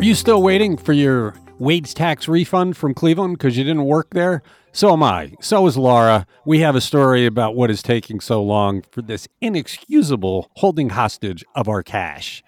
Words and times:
Are 0.00 0.04
you 0.04 0.14
still 0.14 0.42
waiting 0.42 0.78
for 0.78 0.94
your 0.94 1.34
wage 1.58 1.92
tax 1.92 2.26
refund 2.26 2.74
from 2.74 2.94
Cleveland 2.94 3.36
because 3.36 3.58
you 3.58 3.64
didn't 3.64 3.84
work 3.84 4.08
there? 4.14 4.42
So 4.72 4.94
am 4.94 5.02
I. 5.02 5.34
So 5.42 5.66
is 5.66 5.76
Laura. 5.76 6.26
We 6.46 6.60
have 6.60 6.74
a 6.74 6.80
story 6.80 7.26
about 7.26 7.54
what 7.54 7.70
is 7.70 7.82
taking 7.82 8.18
so 8.18 8.42
long 8.42 8.80
for 8.90 9.02
this 9.02 9.28
inexcusable 9.42 10.50
holding 10.56 10.88
hostage 10.88 11.44
of 11.54 11.68
our 11.68 11.82
cash. 11.82 12.42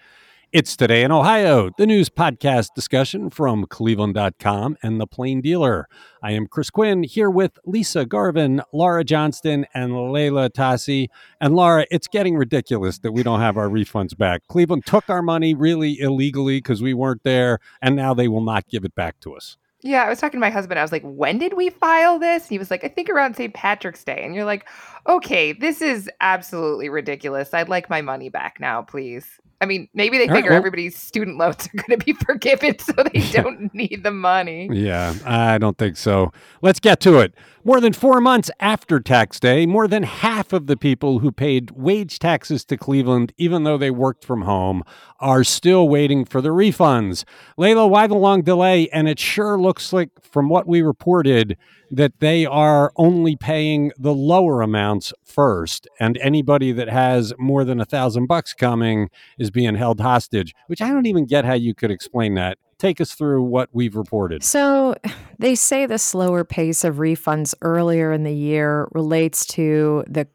It's 0.53 0.77
Today 0.77 1.01
in 1.01 1.11
Ohio, 1.11 1.71
the 1.79 1.87
news 1.87 2.09
podcast 2.09 2.75
discussion 2.75 3.31
from 3.31 3.65
cleveland.com 3.65 4.77
and 4.83 5.01
the 5.01 5.07
Plain 5.07 5.41
Dealer. 5.41 5.87
I 6.21 6.33
am 6.33 6.45
Chris 6.45 6.69
Quinn 6.69 7.01
here 7.01 7.31
with 7.31 7.57
Lisa 7.65 8.05
Garvin, 8.05 8.61
Laura 8.71 9.03
Johnston, 9.03 9.65
and 9.73 10.11
Leila 10.11 10.51
Atassi. 10.51 11.07
And 11.41 11.55
Laura, 11.55 11.87
it's 11.89 12.07
getting 12.07 12.37
ridiculous 12.37 12.99
that 12.99 13.13
we 13.13 13.23
don't 13.23 13.39
have 13.39 13.57
our 13.57 13.67
refunds 13.67 14.15
back. 14.15 14.43
Cleveland 14.47 14.85
took 14.85 15.09
our 15.09 15.23
money 15.23 15.55
really 15.55 15.99
illegally 15.99 16.59
because 16.59 16.83
we 16.83 16.93
weren't 16.93 17.23
there, 17.23 17.57
and 17.81 17.95
now 17.95 18.13
they 18.13 18.27
will 18.27 18.43
not 18.43 18.67
give 18.69 18.85
it 18.85 18.93
back 18.93 19.19
to 19.21 19.35
us. 19.35 19.57
Yeah, 19.81 20.03
I 20.03 20.09
was 20.09 20.19
talking 20.19 20.37
to 20.37 20.45
my 20.45 20.51
husband. 20.51 20.77
I 20.77 20.83
was 20.83 20.91
like, 20.91 21.03
when 21.03 21.39
did 21.39 21.55
we 21.55 21.71
file 21.71 22.19
this? 22.19 22.47
He 22.47 22.59
was 22.59 22.69
like, 22.69 22.83
I 22.83 22.89
think 22.89 23.09
around 23.09 23.35
St. 23.35 23.55
Patrick's 23.55 24.03
Day. 24.03 24.21
And 24.23 24.35
you're 24.35 24.45
like, 24.45 24.69
okay, 25.09 25.51
this 25.51 25.81
is 25.81 26.11
absolutely 26.21 26.89
ridiculous. 26.89 27.55
I'd 27.55 27.69
like 27.69 27.89
my 27.89 28.03
money 28.03 28.29
back 28.29 28.59
now, 28.59 28.83
please. 28.83 29.41
I 29.63 29.65
mean, 29.65 29.87
maybe 29.93 30.17
they 30.17 30.27
figure 30.27 30.41
right, 30.41 30.49
well, 30.49 30.57
everybody's 30.57 30.97
student 30.97 31.37
loans 31.37 31.67
are 31.73 31.81
going 31.81 31.97
to 31.97 32.05
be 32.05 32.11
forgiven 32.11 32.77
so 32.79 32.91
they 32.91 33.21
don't 33.31 33.73
need 33.73 34.03
the 34.03 34.11
money. 34.11 34.67
Yeah, 34.69 35.15
I 35.25 35.57
don't 35.57 35.77
think 35.77 35.95
so. 35.95 36.33
Let's 36.61 36.81
get 36.81 36.99
to 37.01 37.19
it. 37.19 37.33
More 37.63 37.79
than 37.79 37.93
four 37.93 38.19
months 38.19 38.51
after 38.59 38.99
tax 38.99 39.39
day, 39.39 39.65
more 39.65 39.87
than 39.87 40.03
half 40.03 40.51
of 40.51 40.67
the 40.67 40.75
people 40.75 41.19
who 41.19 41.31
paid 41.31 41.71
wage 41.71 42.19
taxes 42.19 42.65
to 42.65 42.75
Cleveland, 42.75 43.31
even 43.37 43.63
though 43.63 43.77
they 43.77 43.89
worked 43.89 44.25
from 44.25 44.41
home, 44.41 44.83
are 45.21 45.45
still 45.45 45.87
waiting 45.87 46.25
for 46.25 46.41
the 46.41 46.49
refunds. 46.49 47.23
Leila, 47.55 47.87
why 47.87 48.05
the 48.05 48.15
long 48.15 48.41
delay? 48.41 48.89
And 48.89 49.07
it 49.07 49.17
sure 49.17 49.57
looks 49.57 49.93
like, 49.93 50.09
from 50.21 50.49
what 50.49 50.67
we 50.67 50.81
reported, 50.81 51.55
that 51.95 52.19
they 52.19 52.45
are 52.45 52.91
only 52.95 53.35
paying 53.35 53.91
the 53.97 54.13
lower 54.13 54.61
amounts 54.61 55.13
first, 55.23 55.87
and 55.99 56.17
anybody 56.17 56.71
that 56.71 56.89
has 56.89 57.33
more 57.37 57.63
than 57.63 57.79
a 57.79 57.85
thousand 57.85 58.25
bucks 58.25 58.53
coming 58.53 59.09
is 59.37 59.51
being 59.51 59.75
held 59.75 59.99
hostage. 59.99 60.55
Which 60.67 60.81
I 60.81 60.89
don't 60.89 61.05
even 61.05 61.25
get 61.25 61.45
how 61.45 61.53
you 61.53 61.75
could 61.75 61.91
explain 61.91 62.33
that. 62.35 62.57
Take 62.83 62.99
us 62.99 63.13
through 63.13 63.43
what 63.43 63.69
we've 63.71 63.95
reported. 63.95 64.43
So, 64.43 64.95
they 65.39 65.55
say 65.55 65.85
the 65.85 65.97
slower 65.97 66.43
pace 66.43 66.83
of 66.83 66.97
refunds 66.97 67.53
earlier 67.61 68.11
in 68.11 68.23
the 68.23 68.33
year 68.33 68.89
relates 68.91 69.45
to 69.47 70.03
the 70.05 70.27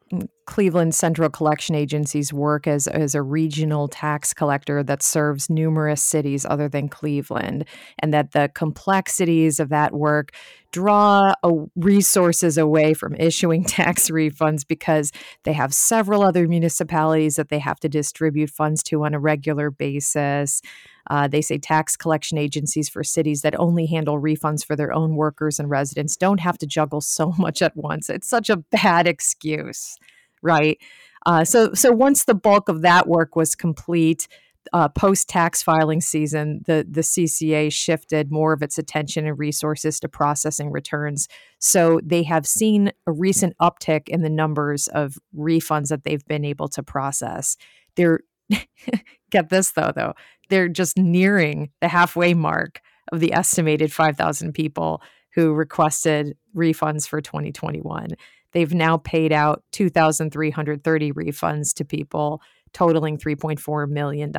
Cleveland 0.47 0.95
Central 0.95 1.29
Collection 1.29 1.75
Agency's 1.75 2.33
work 2.33 2.67
as, 2.67 2.87
as 2.87 3.15
a 3.15 3.21
regional 3.21 3.87
tax 3.87 4.33
collector 4.33 4.83
that 4.83 5.03
serves 5.03 5.51
numerous 5.51 6.03
cities 6.03 6.47
other 6.49 6.71
than 6.71 6.89
Cleveland, 6.89 7.67
and 7.99 8.15
that 8.15 8.33
the 8.33 8.51
complexities 8.55 9.61
of 9.61 9.69
that 9.69 9.93
work 9.93 10.31
draw 10.73 11.35
resources 11.77 12.57
away 12.57 12.95
from 12.95 13.15
issuing 13.17 13.62
tax 13.67 14.09
refunds 14.11 14.67
because 14.67 15.12
they 15.45 15.53
have 15.53 15.75
several 15.75 16.23
other 16.23 16.49
municipalities 16.49 17.37
that 17.37 17.51
they 17.51 17.59
have 17.59 17.79
to 17.81 17.89
distribute 17.91 18.49
funds 18.49 18.83
to 18.85 19.05
on 19.05 19.12
a 19.12 19.21
regular 19.21 19.71
basis. 19.71 20.62
Uh, 21.11 21.29
they 21.29 21.41
say 21.41 21.59
tax 21.59 21.97
collection 21.97 22.39
agencies 22.39 22.89
for 22.89 23.03
cities 23.03 23.43
that 23.43 23.59
only 23.59 23.87
handle 23.87 24.21
refunds 24.21 24.65
for 24.65 24.77
their 24.77 24.93
own 24.93 25.17
workers 25.17 25.59
and 25.59 25.71
residents 25.71 26.17
don't 26.17 26.41
have 26.41 26.59
to 26.59 26.67
juggle 26.67 27.01
so 27.01 27.33
much 27.39 27.63
at 27.63 27.77
once. 27.77 28.11
It's 28.11 28.29
such 28.29 28.51
a 28.51 28.57
bad 28.57 29.07
excuse 29.07 29.97
right? 30.43 30.79
Uh, 31.27 31.45
so, 31.45 31.73
so 31.75 31.93
once 31.93 32.25
the 32.25 32.35
bulk 32.35 32.69
of 32.69 32.83
that 32.83 33.09
work 33.09 33.37
was 33.37 33.55
complete, 33.55 34.29
uh, 34.73 34.89
post 34.89 35.29
tax 35.29 35.63
filing 35.63 36.01
season, 36.01 36.61
the 36.67 36.87
the 36.89 37.01
CCA 37.01 37.73
shifted 37.73 38.31
more 38.31 38.53
of 38.53 38.62
its 38.62 38.77
attention 38.77 39.27
and 39.27 39.39
resources 39.39 39.99
to 40.01 40.09
processing 40.09 40.71
returns. 40.71 41.27
So 41.59 42.01
they 42.05 42.23
have 42.25 42.47
seen 42.47 42.93
a 43.07 43.12
recent 43.12 43.57
uptick 43.62 44.09
in 44.09 44.21
the 44.21 44.28
numbers 44.28 44.87
of 44.89 45.17
refunds 45.34 45.89
that 45.89 46.05
they've 46.05 46.25
been 46.27 46.45
able 46.45 46.69
to 46.69 46.83
process. 46.83 47.56
They're 47.97 48.21
get 49.31 49.48
this 49.48 49.72
though, 49.72 49.92
though 49.94 50.14
they're 50.48 50.69
just 50.69 50.97
nearing 50.97 51.70
the 51.81 51.88
halfway 51.88 52.34
mark 52.34 52.81
of 53.12 53.20
the 53.20 53.32
estimated 53.32 53.92
5,000 53.92 54.53
people 54.53 55.03
who 55.34 55.53
requested 55.53 56.36
refunds 56.56 57.09
for 57.09 57.20
2021. 57.20 58.09
They've 58.53 58.75
now 58.75 58.97
paid 58.97 59.32
out 59.32 59.62
2,330 59.72 61.12
refunds 61.12 61.75
to 61.75 61.84
people, 61.84 62.41
totaling 62.72 63.19
$3.4 63.19 63.88
million. 63.88 64.32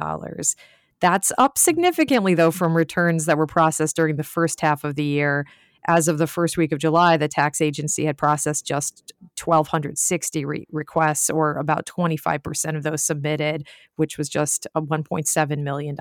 That's 0.99 1.31
up 1.37 1.57
significantly, 1.57 2.33
though, 2.33 2.51
from 2.51 2.75
returns 2.75 3.25
that 3.25 3.37
were 3.37 3.47
processed 3.47 3.95
during 3.95 4.17
the 4.17 4.23
first 4.23 4.61
half 4.61 4.83
of 4.83 4.95
the 4.95 5.03
year. 5.03 5.45
As 5.89 6.07
of 6.07 6.19
the 6.19 6.27
first 6.27 6.55
week 6.55 6.71
of 6.71 6.77
July, 6.77 7.17
the 7.17 7.27
tax 7.27 7.61
agency 7.61 8.05
had 8.05 8.15
processed 8.15 8.63
just 8.63 9.11
1,260 9.43 10.45
re- 10.45 10.67
requests, 10.71 11.31
or 11.31 11.55
about 11.55 11.87
25% 11.87 12.75
of 12.75 12.83
those 12.83 13.03
submitted, 13.03 13.67
which 13.95 14.15
was 14.15 14.29
just 14.29 14.67
$1.7 14.75 15.57
million. 15.57 15.97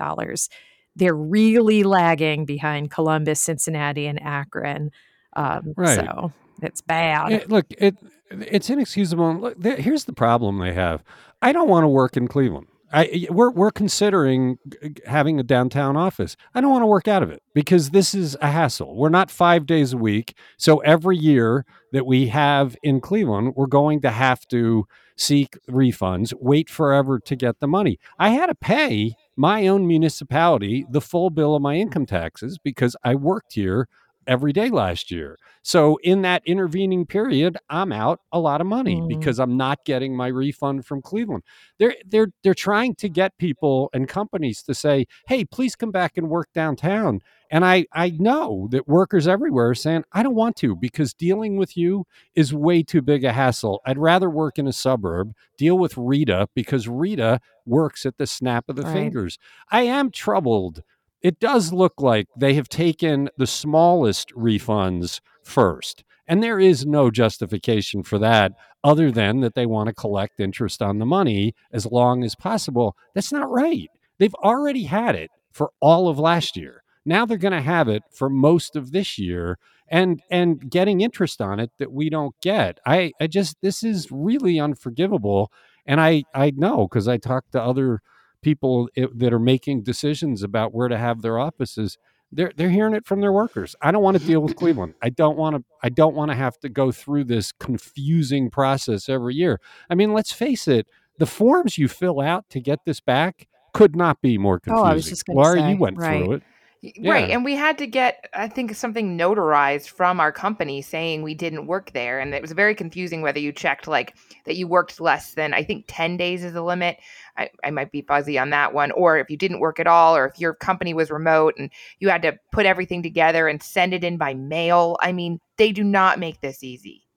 They're 0.95 1.15
really 1.15 1.81
lagging 1.81 2.45
behind 2.45 2.91
Columbus, 2.91 3.41
Cincinnati, 3.41 4.05
and 4.05 4.21
Akron. 4.21 4.91
Um, 5.35 5.73
right. 5.75 5.95
So 5.95 6.33
it's 6.61 6.81
bad. 6.81 7.31
It, 7.31 7.49
look, 7.49 7.65
it 7.71 7.95
it's 8.29 8.69
inexcusable. 8.69 9.39
Look, 9.39 9.63
here's 9.63 10.05
the 10.05 10.13
problem 10.13 10.59
they 10.59 10.73
have. 10.73 11.03
I 11.41 11.51
don't 11.51 11.67
want 11.67 11.83
to 11.83 11.87
work 11.87 12.15
in 12.15 12.27
Cleveland. 12.27 12.67
I, 12.91 13.27
we're 13.29 13.51
we're 13.51 13.71
considering 13.71 14.57
having 15.05 15.39
a 15.39 15.43
downtown 15.43 15.95
office. 15.95 16.35
I 16.55 16.61
don't 16.61 16.71
want 16.71 16.81
to 16.81 16.87
work 16.87 17.07
out 17.07 17.23
of 17.23 17.29
it 17.29 17.43
because 17.53 17.91
this 17.91 18.15
is 18.15 18.35
a 18.41 18.49
hassle. 18.49 18.95
We're 18.95 19.09
not 19.09 19.29
five 19.29 19.65
days 19.65 19.93
a 19.93 19.97
week, 19.97 20.35
so 20.57 20.79
every 20.79 21.17
year 21.17 21.65
that 21.91 22.05
we 22.05 22.27
have 22.27 22.75
in 22.83 23.01
Cleveland, 23.01 23.53
we're 23.55 23.67
going 23.67 24.01
to 24.01 24.11
have 24.11 24.47
to 24.47 24.85
seek 25.17 25.57
refunds, 25.69 26.33
wait 26.39 26.69
forever 26.69 27.19
to 27.19 27.35
get 27.35 27.59
the 27.59 27.67
money. 27.67 27.99
I 28.17 28.29
had 28.29 28.47
to 28.47 28.55
pay 28.55 29.15
my 29.35 29.67
own 29.67 29.85
municipality 29.85 30.85
the 30.89 31.01
full 31.01 31.29
bill 31.29 31.55
of 31.55 31.61
my 31.61 31.75
income 31.75 32.05
taxes 32.05 32.57
because 32.57 32.95
I 33.03 33.15
worked 33.15 33.53
here 33.53 33.87
every 34.27 34.53
day 34.53 34.69
last 34.69 35.11
year. 35.11 35.37
So 35.61 35.97
in 36.03 36.21
that 36.21 36.41
intervening 36.45 37.05
period, 37.05 37.57
I'm 37.69 37.91
out 37.91 38.21
a 38.31 38.39
lot 38.39 38.61
of 38.61 38.67
money 38.67 38.95
mm. 38.95 39.07
because 39.07 39.39
I'm 39.39 39.57
not 39.57 39.83
getting 39.85 40.15
my 40.15 40.27
refund 40.27 40.85
from 40.85 41.01
Cleveland. 41.01 41.43
They're 41.77 41.95
they're 42.07 42.29
they're 42.43 42.53
trying 42.53 42.95
to 42.95 43.09
get 43.09 43.37
people 43.37 43.89
and 43.93 44.07
companies 44.07 44.63
to 44.63 44.73
say, 44.73 45.05
"Hey, 45.27 45.45
please 45.45 45.75
come 45.75 45.91
back 45.91 46.17
and 46.17 46.29
work 46.29 46.49
downtown." 46.53 47.19
And 47.51 47.65
I 47.65 47.85
I 47.93 48.11
know 48.11 48.67
that 48.71 48.87
workers 48.87 49.27
everywhere 49.27 49.69
are 49.69 49.75
saying, 49.75 50.03
"I 50.13 50.23
don't 50.23 50.35
want 50.35 50.55
to 50.57 50.75
because 50.75 51.13
dealing 51.13 51.57
with 51.57 51.75
you 51.75 52.05
is 52.35 52.53
way 52.53 52.83
too 52.83 53.01
big 53.01 53.23
a 53.23 53.33
hassle. 53.33 53.81
I'd 53.85 53.97
rather 53.97 54.29
work 54.29 54.57
in 54.57 54.67
a 54.67 54.73
suburb, 54.73 55.33
deal 55.57 55.77
with 55.77 55.95
RITA 55.95 56.47
because 56.55 56.87
RITA 56.87 57.39
works 57.65 58.05
at 58.05 58.17
the 58.17 58.27
snap 58.27 58.69
of 58.69 58.75
the 58.75 58.83
right. 58.83 58.93
fingers." 58.93 59.37
I 59.71 59.81
am 59.81 60.11
troubled 60.11 60.83
it 61.21 61.39
does 61.39 61.73
look 61.73 62.01
like 62.01 62.27
they 62.37 62.53
have 62.53 62.69
taken 62.69 63.29
the 63.37 63.47
smallest 63.47 64.29
refunds 64.33 65.19
first. 65.43 66.03
And 66.27 66.43
there 66.43 66.59
is 66.59 66.85
no 66.85 67.09
justification 67.09 68.03
for 68.03 68.19
that 68.19 68.53
other 68.83 69.11
than 69.11 69.41
that 69.41 69.55
they 69.55 69.65
want 69.65 69.87
to 69.87 69.93
collect 69.93 70.39
interest 70.39 70.81
on 70.81 70.99
the 70.99 71.05
money 71.05 71.55
as 71.73 71.85
long 71.85 72.23
as 72.23 72.35
possible. 72.35 72.95
That's 73.15 73.31
not 73.31 73.49
right. 73.49 73.89
They've 74.19 74.35
already 74.35 74.83
had 74.83 75.15
it 75.15 75.31
for 75.51 75.71
all 75.81 76.07
of 76.07 76.19
last 76.19 76.55
year. 76.55 76.83
Now 77.05 77.25
they're 77.25 77.37
going 77.37 77.53
to 77.53 77.61
have 77.61 77.87
it 77.87 78.03
for 78.11 78.29
most 78.29 78.75
of 78.75 78.91
this 78.91 79.17
year 79.17 79.57
and 79.91 80.21
and 80.29 80.69
getting 80.69 81.01
interest 81.01 81.41
on 81.41 81.59
it 81.59 81.71
that 81.79 81.91
we 81.91 82.09
don't 82.09 82.35
get. 82.41 82.79
I 82.85 83.11
I 83.19 83.25
just 83.25 83.57
this 83.61 83.83
is 83.83 84.11
really 84.11 84.59
unforgivable 84.59 85.51
and 85.85 85.99
I 85.99 86.23
I 86.35 86.51
know 86.55 86.87
cuz 86.87 87.07
I 87.07 87.17
talked 87.17 87.53
to 87.53 87.61
other 87.61 88.01
people 88.41 88.89
that 88.95 89.33
are 89.33 89.39
making 89.39 89.83
decisions 89.83 90.43
about 90.43 90.73
where 90.73 90.87
to 90.87 90.97
have 90.97 91.21
their 91.21 91.37
offices 91.37 91.97
they're 92.31 92.51
they're 92.55 92.69
hearing 92.69 92.93
it 92.93 93.05
from 93.05 93.21
their 93.21 93.31
workers. 93.31 93.75
I 93.81 93.91
don't 93.91 94.03
want 94.03 94.19
to 94.19 94.25
deal 94.25 94.41
with 94.41 94.55
Cleveland. 94.55 94.93
I 95.01 95.09
don't 95.09 95.37
want 95.37 95.55
to 95.55 95.63
I 95.81 95.89
don't 95.89 96.15
want 96.15 96.31
to 96.31 96.35
have 96.35 96.59
to 96.59 96.69
go 96.69 96.91
through 96.91 97.25
this 97.25 97.51
confusing 97.51 98.49
process 98.49 99.09
every 99.09 99.35
year. 99.35 99.59
I 99.89 99.95
mean, 99.95 100.13
let's 100.13 100.31
face 100.31 100.67
it, 100.67 100.87
the 101.17 101.25
forms 101.25 101.77
you 101.77 101.87
fill 101.87 102.19
out 102.19 102.49
to 102.51 102.59
get 102.59 102.85
this 102.85 102.99
back 102.99 103.47
could 103.73 103.95
not 103.95 104.21
be 104.21 104.37
more 104.37 104.59
confusing. 104.59 104.85
Oh, 104.85 104.89
I 104.89 104.93
was 104.93 105.07
just 105.07 105.27
Laura, 105.29 105.59
say, 105.59 105.71
you 105.71 105.77
went 105.77 105.97
right. 105.97 106.23
through 106.23 106.33
it. 106.33 106.43
Yeah. 106.81 107.11
Right. 107.11 107.29
And 107.29 107.43
we 107.43 107.55
had 107.55 107.77
to 107.79 107.87
get, 107.87 108.29
I 108.33 108.47
think, 108.47 108.73
something 108.73 109.17
notarized 109.17 109.89
from 109.89 110.21
our 110.21 110.31
company 110.31 110.81
saying 110.81 111.23
we 111.23 111.33
didn't 111.33 111.67
work 111.67 111.91
there. 111.91 112.19
And 112.19 112.33
it 112.33 112.41
was 112.41 112.53
very 112.53 112.73
confusing 112.73 113.21
whether 113.21 113.39
you 113.39 113.51
checked 113.51 113.85
like 113.85 114.15
that 114.45 114.55
you 114.55 114.65
worked 114.65 115.01
less 115.01 115.33
than, 115.33 115.53
I 115.53 115.61
think, 115.61 115.85
10 115.89 116.15
days 116.15 116.41
is 116.41 116.53
the 116.53 116.61
limit. 116.61 116.97
I, 117.37 117.49
I 117.65 117.71
might 117.71 117.91
be 117.91 118.01
fuzzy 118.01 118.37
on 118.39 118.51
that 118.51 118.73
one. 118.73 118.91
Or 118.91 119.17
if 119.17 119.29
you 119.29 119.35
didn't 119.35 119.59
work 119.59 119.81
at 119.81 119.87
all, 119.87 120.15
or 120.15 120.25
if 120.25 120.39
your 120.39 120.53
company 120.53 120.93
was 120.93 121.11
remote 121.11 121.55
and 121.57 121.69
you 121.99 122.07
had 122.07 122.21
to 122.21 122.37
put 122.53 122.65
everything 122.65 123.03
together 123.03 123.49
and 123.49 123.61
send 123.61 123.93
it 123.93 124.05
in 124.05 124.17
by 124.17 124.33
mail. 124.33 124.95
I 125.01 125.11
mean, 125.11 125.41
they 125.57 125.73
do 125.73 125.83
not 125.83 126.17
make 126.17 126.39
this 126.39 126.63
easy. 126.63 127.08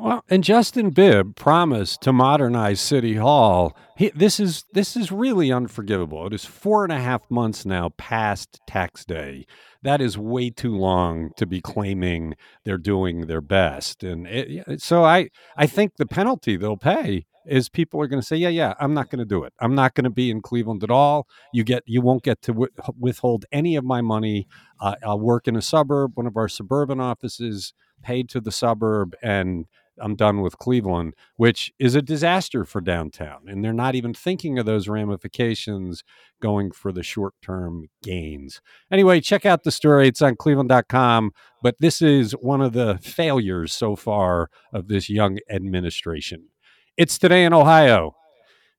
Well, 0.00 0.24
and 0.30 0.44
Justin 0.44 0.90
Bibb 0.90 1.34
promised 1.34 2.02
to 2.02 2.12
modernize 2.12 2.80
City 2.80 3.16
Hall. 3.16 3.76
He, 3.96 4.10
this 4.10 4.38
is 4.38 4.64
this 4.72 4.96
is 4.96 5.10
really 5.10 5.50
unforgivable. 5.50 6.24
It 6.28 6.32
is 6.34 6.44
four 6.44 6.84
and 6.84 6.92
a 6.92 7.00
half 7.00 7.28
months 7.28 7.66
now 7.66 7.88
past 7.96 8.60
tax 8.68 9.04
day. 9.04 9.44
That 9.82 10.00
is 10.00 10.16
way 10.16 10.50
too 10.50 10.76
long 10.76 11.30
to 11.36 11.46
be 11.46 11.60
claiming 11.60 12.36
they're 12.64 12.78
doing 12.78 13.26
their 13.26 13.40
best. 13.40 14.04
And 14.04 14.28
it, 14.28 14.80
so 14.80 15.02
I 15.02 15.30
I 15.56 15.66
think 15.66 15.96
the 15.96 16.06
penalty 16.06 16.56
they'll 16.56 16.76
pay 16.76 17.26
is 17.44 17.68
people 17.68 18.00
are 18.00 18.06
going 18.06 18.20
to 18.22 18.26
say, 18.26 18.36
yeah, 18.36 18.50
yeah, 18.50 18.74
I'm 18.78 18.94
not 18.94 19.10
going 19.10 19.18
to 19.18 19.24
do 19.24 19.42
it. 19.42 19.52
I'm 19.58 19.74
not 19.74 19.94
going 19.94 20.04
to 20.04 20.10
be 20.10 20.30
in 20.30 20.42
Cleveland 20.42 20.84
at 20.84 20.92
all. 20.92 21.26
You 21.52 21.64
get 21.64 21.82
you 21.86 22.02
won't 22.02 22.22
get 22.22 22.40
to 22.42 22.52
w- 22.52 22.72
withhold 22.96 23.46
any 23.50 23.74
of 23.74 23.82
my 23.82 24.00
money. 24.00 24.46
Uh, 24.80 24.94
I'll 25.04 25.18
work 25.18 25.48
in 25.48 25.56
a 25.56 25.62
suburb, 25.62 26.12
one 26.14 26.28
of 26.28 26.36
our 26.36 26.48
suburban 26.48 27.00
offices, 27.00 27.72
paid 28.00 28.28
to 28.28 28.40
the 28.40 28.52
suburb, 28.52 29.16
and 29.24 29.66
I'm 30.00 30.14
done 30.14 30.40
with 30.40 30.58
Cleveland, 30.58 31.14
which 31.36 31.72
is 31.78 31.94
a 31.94 32.02
disaster 32.02 32.64
for 32.64 32.80
downtown. 32.80 33.42
And 33.46 33.64
they're 33.64 33.72
not 33.72 33.94
even 33.94 34.14
thinking 34.14 34.58
of 34.58 34.66
those 34.66 34.88
ramifications 34.88 36.04
going 36.40 36.70
for 36.70 36.92
the 36.92 37.02
short 37.02 37.34
term 37.42 37.88
gains. 38.02 38.60
Anyway, 38.90 39.20
check 39.20 39.46
out 39.46 39.64
the 39.64 39.70
story. 39.70 40.08
It's 40.08 40.22
on 40.22 40.36
cleveland.com. 40.36 41.32
But 41.62 41.76
this 41.80 42.00
is 42.00 42.32
one 42.32 42.60
of 42.60 42.72
the 42.72 42.98
failures 43.02 43.72
so 43.72 43.96
far 43.96 44.50
of 44.72 44.88
this 44.88 45.10
young 45.10 45.38
administration. 45.50 46.48
It's 46.96 47.18
today 47.18 47.44
in 47.44 47.52
Ohio. 47.52 48.14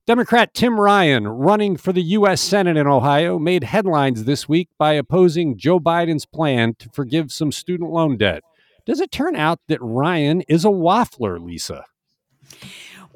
Democrat 0.09 0.55
Tim 0.55 0.79
Ryan, 0.79 1.27
running 1.27 1.77
for 1.77 1.93
the 1.93 2.01
U.S. 2.01 2.41
Senate 2.41 2.77
in 2.77 2.87
Ohio, 2.87 3.37
made 3.37 3.63
headlines 3.63 4.23
this 4.23 4.49
week 4.49 4.67
by 4.79 4.93
opposing 4.93 5.55
Joe 5.55 5.79
Biden's 5.79 6.25
plan 6.25 6.73
to 6.79 6.89
forgive 6.89 7.31
some 7.31 7.51
student 7.51 7.91
loan 7.91 8.17
debt. 8.17 8.41
Does 8.89 8.99
it 8.99 9.11
turn 9.11 9.35
out 9.35 9.59
that 9.67 9.77
Ryan 9.83 10.41
is 10.49 10.65
a 10.65 10.69
waffler, 10.69 11.39
Lisa? 11.39 11.85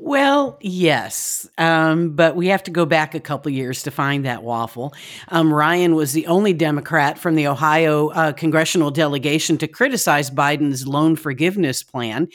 Well, 0.06 0.58
yes, 0.60 1.48
um, 1.58 2.10
but 2.14 2.36
we 2.36 2.48
have 2.48 2.62
to 2.64 2.72
go 2.72 2.86
back 2.86 3.16
a 3.16 3.22
couple 3.22 3.50
years 3.54 3.84
to 3.84 3.92
find 3.92 4.26
that 4.26 4.44
waffle. 4.44 4.94
Um, 5.30 5.54
Ryan 5.54 5.96
was 5.96 6.12
the 6.12 6.28
only 6.28 6.52
Democrat 6.52 7.18
from 7.18 7.36
the 7.36 7.48
Ohio 7.48 8.10
uh, 8.10 8.34
congressional 8.34 8.92
delegation 8.92 9.58
to 9.60 9.68
criticize 9.68 10.30
Biden's 10.30 10.86
loan 10.86 11.16
forgiveness 11.16 11.84
plan. 11.84 12.28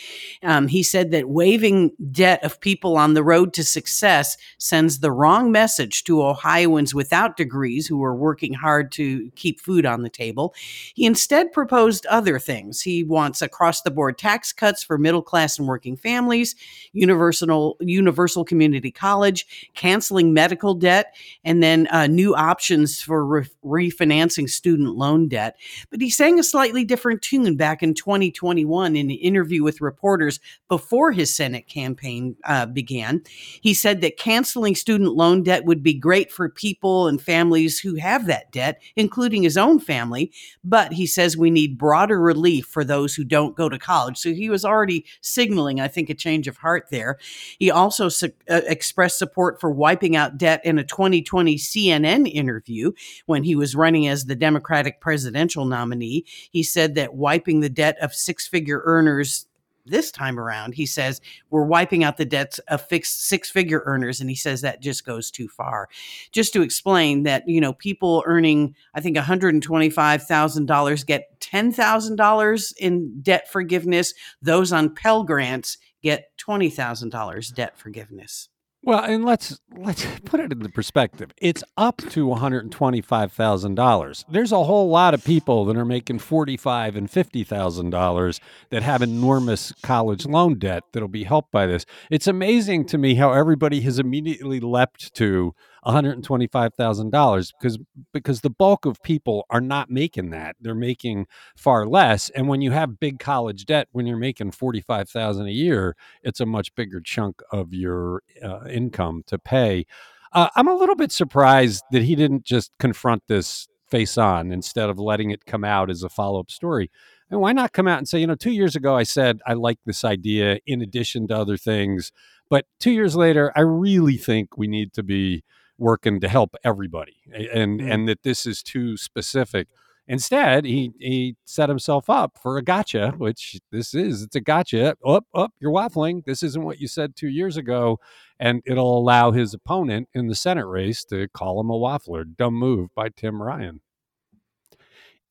Um, 0.43 0.67
he 0.69 0.83
said 0.83 1.11
that 1.11 1.29
waiving 1.29 1.91
debt 2.11 2.43
of 2.43 2.59
people 2.59 2.97
on 2.97 3.13
the 3.13 3.23
road 3.23 3.53
to 3.53 3.65
success 3.65 4.39
sends 4.57 5.01
the 5.01 5.13
wrong 5.13 5.53
message 5.53 6.05
to 6.05 6.23
Ohioans 6.23 6.95
without 6.95 7.37
degrees 7.37 7.87
who 7.87 8.03
are 8.03 8.17
working 8.17 8.55
hard 8.55 8.91
to 8.93 9.31
keep 9.33 9.61
food 9.61 9.85
on 9.85 10.03
the 10.03 10.09
table. 10.09 10.55
He 10.95 11.05
instead 11.05 11.53
proposed 11.53 12.07
other 12.07 12.39
things. 12.39 12.81
He 12.81 13.05
wants 13.05 13.43
across 13.43 13.83
the 13.83 13.91
board 13.91 14.17
tax 14.17 14.55
cuts 14.55 14.83
for 14.83 14.97
middle 14.97 15.23
class 15.23 15.59
and 15.59 15.69
working 15.69 15.99
families, 15.99 16.57
universal 16.95 17.58
universal 17.81 18.45
community 18.45 18.91
college, 18.91 19.71
canceling 19.75 20.33
medical 20.33 20.75
debt, 20.75 21.15
and 21.45 21.63
then 21.63 21.89
uh, 21.91 22.07
new 22.07 22.35
options 22.35 23.01
for 23.01 23.25
re- 23.25 23.47
refinancing 23.65 24.49
student 24.49 24.97
loan 24.97 25.29
debt. 25.29 25.57
But 25.91 26.01
he 26.01 26.11
sang 26.11 26.39
a 26.39 26.43
slightly 26.43 26.85
different 26.85 27.23
tune 27.23 27.57
back 27.57 27.83
in 27.83 27.95
2021 27.95 28.97
in 28.97 29.11
an 29.11 29.17
interview 29.17 29.63
with 29.63 29.81
reporters 29.81 30.41
before 30.69 31.13
his 31.13 31.35
Senate 31.35 31.67
campaign 31.67 32.37
uh, 32.45 32.67
began. 32.67 33.23
He 33.61 33.75
said 33.75 34.01
that 34.01 34.17
canceling 34.17 34.75
student 34.75 35.15
loan 35.15 35.43
debt 35.43 35.65
would 35.65 35.83
be 35.83 35.95
great 35.95 36.33
for 36.33 36.49
people 36.49 37.09
and 37.09 37.21
families 37.21 37.81
who 37.81 37.97
have 37.97 38.27
that 38.27 38.51
debt, 38.53 38.81
including 38.97 39.43
his 39.43 39.57
own 39.57 39.79
family. 39.79 40.33
But 40.65 40.93
he 40.93 41.07
says 41.07 41.37
we 41.37 41.51
need 41.51 41.79
broader 41.79 42.21
relief 42.21 42.67
for 42.67 42.85
those 42.85 43.15
who 43.15 43.25
don't 43.25 43.57
go 43.57 43.69
to 43.69 43.79
college. 43.79 44.19
So 44.19 44.33
he 44.33 44.51
was 44.51 44.65
already 44.65 45.05
signaling, 45.21 45.81
I 45.81 45.89
think, 45.89 46.11
a 46.11 46.15
change 46.15 46.49
of 46.49 46.59
heart 46.59 46.87
there. 46.91 47.19
He 47.59 47.71
also 47.71 48.09
su- 48.09 48.33
uh, 48.49 48.63
expressed 48.67 49.19
support 49.19 49.61
for 49.61 49.71
wiping 49.71 50.17
out 50.17 50.39
debt 50.39 50.61
in 50.65 50.79
a 50.79 50.85
2020 50.85 51.57
CNN 51.57 52.31
interview 52.33 52.93
when 53.27 53.45
he 53.45 53.55
was 53.55 53.75
running 53.75 54.07
as 54.07 54.25
the 54.25 54.37
Democratic 54.37 55.01
presidential 55.01 55.65
nominee. 55.65 56.25
He 56.51 56.63
said 56.63 56.95
that 56.95 57.15
wiping 57.15 57.61
the 57.61 57.69
debt 57.69 57.97
of 58.01 58.15
six 58.15 58.47
figure 58.47 58.83
earners 58.85 59.47
this 59.91 60.11
time 60.11 60.39
around, 60.39 60.75
he 60.75 60.87
says 60.87 61.21
we're 61.51 61.65
wiping 61.65 62.05
out 62.05 62.17
the 62.17 62.25
debts 62.25 62.59
of 62.69 62.87
fixed 62.87 63.25
six 63.25 63.51
figure 63.51 63.83
earners. 63.87 64.21
And 64.21 64.31
he 64.31 64.37
says 64.37 64.61
that 64.61 64.83
just 64.83 65.05
goes 65.05 65.31
too 65.31 65.49
far. 65.49 65.89
Just 66.33 66.53
to 66.53 66.63
explain 66.63 67.25
that, 67.25 67.49
you 67.49 67.61
know, 67.61 67.73
people 67.73 68.23
earning, 68.27 68.75
I 68.95 69.01
think, 69.01 69.17
$125,000 69.17 71.07
get 71.07 71.41
$10,000 71.41 72.73
in 72.79 73.21
debt 73.23 73.51
forgiveness. 73.51 74.15
Those 74.43 74.73
on 74.73 74.95
Pell 74.95 75.25
Grants 75.25 75.79
get 76.03 76.27
$20,000 76.39 77.55
debt 77.55 77.79
forgiveness. 77.79 78.49
Well, 78.83 79.03
and 79.03 79.25
let's 79.25 79.59
let's 79.77 80.07
put 80.25 80.41
it 80.41 80.53
into 80.53 80.69
perspective. 80.69 81.33
It's 81.39 81.65
up 81.77 81.97
to 82.11 82.27
one 82.27 82.39
hundred 82.39 82.71
twenty-five 82.71 83.33
thousand 83.33 83.75
dollars. 83.75 84.25
There's 84.31 84.53
a 84.53 84.65
whole 84.65 84.89
lot 84.89 85.15
of 85.15 85.25
people 85.25 85.65
that 85.65 85.77
are 85.77 85.85
making 85.85 86.21
forty-five 86.21 86.95
and 86.95 87.11
fifty 87.11 87.43
thousand 87.43 87.91
dollars 87.91 88.41
that 88.71 88.85
have 88.85 89.03
enormous 89.03 89.73
college 89.83 90.27
loan 90.27 90.59
debt 90.59 90.85
that'll 90.93 91.09
be 91.09 91.25
helped 91.25 91.51
by 91.51 91.67
this. 91.67 91.87
It's 92.11 92.29
amazing 92.29 92.87
to 92.87 92.99
me 92.99 93.17
how 93.17 93.33
everybody 93.33 93.81
has 93.81 93.99
immediately 93.99 94.61
leapt 94.61 95.13
to 95.15 95.55
$125,000 95.89 97.53
because 97.59 97.79
because 98.13 98.41
the 98.43 98.51
bulk 98.51 98.85
of 98.85 99.03
people 99.03 99.47
are 99.51 99.61
not 99.61 99.91
making 99.91 100.31
that. 100.31 100.57
They're 100.61 100.75
making 100.75 101.27
far 101.57 101.87
less 101.87 102.31
and 102.31 102.47
when 102.49 102.61
you 102.61 102.73
have 102.73 103.01
big 103.01 103.19
college 103.19 103.65
debt 103.67 103.89
when 103.93 104.07
you're 104.07 104.19
making 104.19 104.51
45,000 104.53 105.47
a 105.47 105.51
year, 105.51 105.97
it's 106.23 106.41
a 106.41 106.47
much 106.47 106.75
bigger 106.75 107.01
chunk 107.01 107.41
of 107.51 107.73
your 107.73 108.23
uh, 108.43 108.65
income 108.69 109.23
to 109.27 109.39
pay. 109.39 109.87
Uh, 110.33 110.49
I'm 110.57 110.69
a 110.69 110.75
little 110.75 110.97
bit 110.97 111.11
surprised 111.11 111.83
that 111.91 112.03
he 112.03 112.15
didn't 112.15 112.45
just 112.45 112.71
confront 112.79 113.23
this 113.29 113.67
face 113.87 114.19
on 114.19 114.53
instead 114.53 114.91
of 114.91 114.99
letting 114.99 115.31
it 115.31 115.47
come 115.47 115.65
out 115.65 115.89
as 115.91 116.03
a 116.03 116.11
follow-up 116.11 116.51
story. 116.51 116.91
And 117.31 117.41
why 117.41 117.53
not 117.53 117.73
come 117.73 117.89
out 117.89 117.99
and 117.99 118.09
say, 118.09 118.19
you 118.21 118.27
know, 118.27 118.35
2 118.35 118.51
years 118.51 118.77
ago 118.77 118.95
I 118.95 119.05
said 119.05 119.41
I 119.47 119.55
like 119.55 119.79
this 119.87 120.05
idea 120.05 120.59
in 120.67 120.83
addition 120.83 121.27
to 121.29 121.37
other 121.37 121.57
things, 121.57 122.13
but 122.51 122.67
2 122.81 122.91
years 122.91 123.17
later 123.17 123.53
I 123.57 123.61
really 123.61 124.19
think 124.19 124.59
we 124.59 124.67
need 124.69 124.93
to 124.95 125.03
be 125.03 125.45
working 125.79 126.21
to 126.21 126.29
help 126.29 126.55
everybody 126.65 127.17
and 127.33 127.81
mm. 127.81 127.93
and 127.93 128.09
that 128.09 128.23
this 128.23 128.47
is 128.47 128.63
too 128.63 128.97
specific. 128.97 129.69
Instead 130.07 130.65
he 130.65 130.93
he 130.99 131.37
set 131.45 131.69
himself 131.69 132.09
up 132.11 132.39
for 132.43 132.57
a 132.57 132.63
gotcha 132.63 133.15
which 133.19 133.59
this 133.71 133.95
is 133.95 134.23
it's 134.23 134.37
a 134.37 134.41
gotcha 134.41 134.91
up 134.91 134.99
up 135.05 135.25
oh, 135.35 135.49
you're 135.61 135.73
waffling. 135.73 136.25
This 136.25 136.43
isn't 136.43 136.65
what 136.65 136.81
you 136.81 136.89
said 136.89 137.15
two 137.17 137.29
years 137.29 137.57
ago 137.57 137.99
and 138.39 138.63
it'll 138.67 138.99
allow 138.99 139.31
his 139.31 139.55
opponent 139.55 140.09
in 140.15 140.29
the 140.29 140.35
senate 140.35 140.67
race 140.67 141.05
to 141.07 141.29
call 141.29 141.61
him 141.61 141.71
a 141.71 141.75
waffler. 141.75 142.25
Dumb 142.37 142.55
move 142.55 142.91
by 142.95 143.09
tim 143.11 143.43
ryan. 143.43 143.81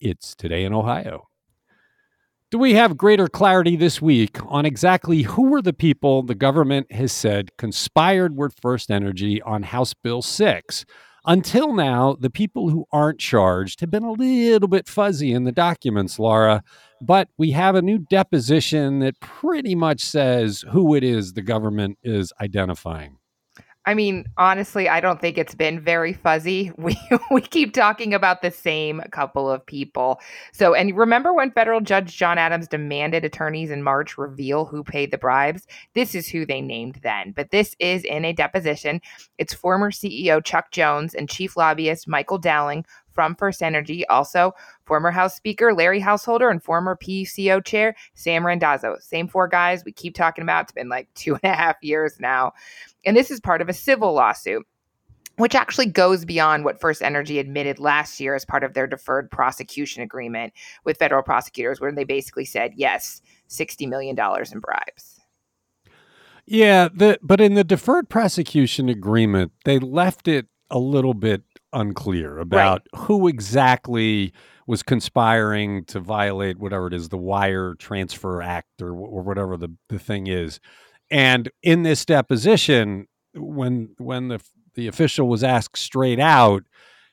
It's 0.00 0.34
today 0.34 0.64
in 0.64 0.72
ohio 0.72 1.27
do 2.50 2.56
we 2.58 2.72
have 2.72 2.96
greater 2.96 3.28
clarity 3.28 3.76
this 3.76 4.00
week 4.00 4.38
on 4.46 4.64
exactly 4.64 5.22
who 5.22 5.50
were 5.50 5.60
the 5.60 5.74
people 5.74 6.22
the 6.22 6.34
government 6.34 6.90
has 6.90 7.12
said 7.12 7.54
conspired 7.58 8.38
with 8.38 8.58
FirstEnergy 8.58 9.40
on 9.44 9.64
House 9.64 9.92
Bill 9.92 10.22
6? 10.22 10.86
Until 11.26 11.74
now, 11.74 12.16
the 12.18 12.30
people 12.30 12.70
who 12.70 12.86
aren't 12.90 13.18
charged 13.18 13.80
have 13.80 13.90
been 13.90 14.02
a 14.02 14.12
little 14.12 14.68
bit 14.68 14.88
fuzzy 14.88 15.32
in 15.32 15.44
the 15.44 15.52
documents, 15.52 16.18
Laura, 16.18 16.62
but 17.02 17.28
we 17.36 17.50
have 17.50 17.74
a 17.74 17.82
new 17.82 17.98
deposition 17.98 19.00
that 19.00 19.20
pretty 19.20 19.74
much 19.74 20.00
says 20.00 20.64
who 20.70 20.94
it 20.94 21.04
is 21.04 21.34
the 21.34 21.42
government 21.42 21.98
is 22.02 22.32
identifying. 22.40 23.17
I 23.88 23.94
mean, 23.94 24.26
honestly, 24.36 24.86
I 24.86 25.00
don't 25.00 25.18
think 25.18 25.38
it's 25.38 25.54
been 25.54 25.80
very 25.80 26.12
fuzzy. 26.12 26.70
We 26.78 26.96
we 27.30 27.40
keep 27.40 27.72
talking 27.72 28.12
about 28.12 28.42
the 28.42 28.50
same 28.50 29.00
couple 29.12 29.50
of 29.50 29.64
people. 29.64 30.20
So, 30.52 30.74
and 30.74 30.96
remember 30.96 31.32
when 31.32 31.50
federal 31.50 31.80
judge 31.80 32.16
John 32.16 32.36
Adams 32.36 32.68
demanded 32.68 33.24
attorneys 33.24 33.70
in 33.70 33.82
March 33.82 34.18
reveal 34.18 34.66
who 34.66 34.84
paid 34.84 35.10
the 35.10 35.18
bribes? 35.18 35.66
This 35.94 36.14
is 36.14 36.28
who 36.28 36.44
they 36.44 36.60
named 36.60 37.00
then. 37.02 37.32
But 37.32 37.50
this 37.50 37.74
is 37.78 38.04
in 38.04 38.26
a 38.26 38.32
deposition. 38.34 39.00
It's 39.38 39.54
former 39.54 39.90
CEO 39.90 40.44
Chuck 40.44 40.70
Jones 40.70 41.14
and 41.14 41.28
chief 41.28 41.56
lobbyist 41.56 42.06
Michael 42.06 42.38
Dowling 42.38 42.84
from 43.18 43.34
FirstEnergy, 43.34 44.04
also 44.08 44.54
former 44.84 45.10
House 45.10 45.34
Speaker 45.34 45.74
Larry 45.74 45.98
Householder 45.98 46.50
and 46.50 46.62
former 46.62 46.94
PUCO 46.94 47.64
Chair 47.64 47.96
Sam 48.14 48.46
Randazzo. 48.46 48.94
Same 49.00 49.26
four 49.26 49.48
guys 49.48 49.84
we 49.84 49.90
keep 49.90 50.14
talking 50.14 50.42
about. 50.42 50.62
It's 50.62 50.72
been 50.72 50.88
like 50.88 51.08
two 51.14 51.34
and 51.42 51.52
a 51.52 51.56
half 51.56 51.74
years 51.82 52.20
now. 52.20 52.52
And 53.04 53.16
this 53.16 53.32
is 53.32 53.40
part 53.40 53.60
of 53.60 53.68
a 53.68 53.72
civil 53.72 54.12
lawsuit 54.12 54.64
which 55.34 55.56
actually 55.56 55.86
goes 55.86 56.24
beyond 56.24 56.64
what 56.64 56.80
FirstEnergy 56.80 57.40
admitted 57.40 57.80
last 57.80 58.20
year 58.20 58.36
as 58.36 58.44
part 58.44 58.62
of 58.62 58.74
their 58.74 58.86
deferred 58.86 59.30
prosecution 59.32 60.02
agreement 60.02 60.52
with 60.84 60.96
federal 60.96 61.22
prosecutors, 61.22 61.80
where 61.80 61.92
they 61.92 62.04
basically 62.04 62.44
said, 62.44 62.72
yes, 62.76 63.20
$60 63.48 63.88
million 63.88 64.16
in 64.18 64.58
bribes. 64.60 65.20
Yeah, 66.44 66.88
the, 66.92 67.20
but 67.22 67.40
in 67.40 67.54
the 67.54 67.62
deferred 67.62 68.08
prosecution 68.08 68.88
agreement, 68.88 69.52
they 69.64 69.78
left 69.78 70.26
it 70.26 70.46
a 70.70 70.78
little 70.78 71.14
bit 71.14 71.42
unclear 71.72 72.38
about 72.38 72.82
right. 72.92 73.02
who 73.02 73.28
exactly 73.28 74.32
was 74.66 74.82
conspiring 74.82 75.84
to 75.86 76.00
violate 76.00 76.58
whatever 76.58 76.86
it 76.88 76.94
is, 76.94 77.08
the 77.08 77.16
Wire 77.16 77.74
Transfer 77.74 78.42
Act 78.42 78.82
or, 78.82 78.90
or 78.90 79.22
whatever 79.22 79.56
the, 79.56 79.74
the 79.88 79.98
thing 79.98 80.26
is. 80.26 80.60
And 81.10 81.50
in 81.62 81.84
this 81.84 82.04
deposition, 82.04 83.06
when 83.34 83.94
when 83.98 84.28
the 84.28 84.40
the 84.74 84.86
official 84.86 85.28
was 85.28 85.42
asked 85.42 85.78
straight 85.78 86.20
out, 86.20 86.64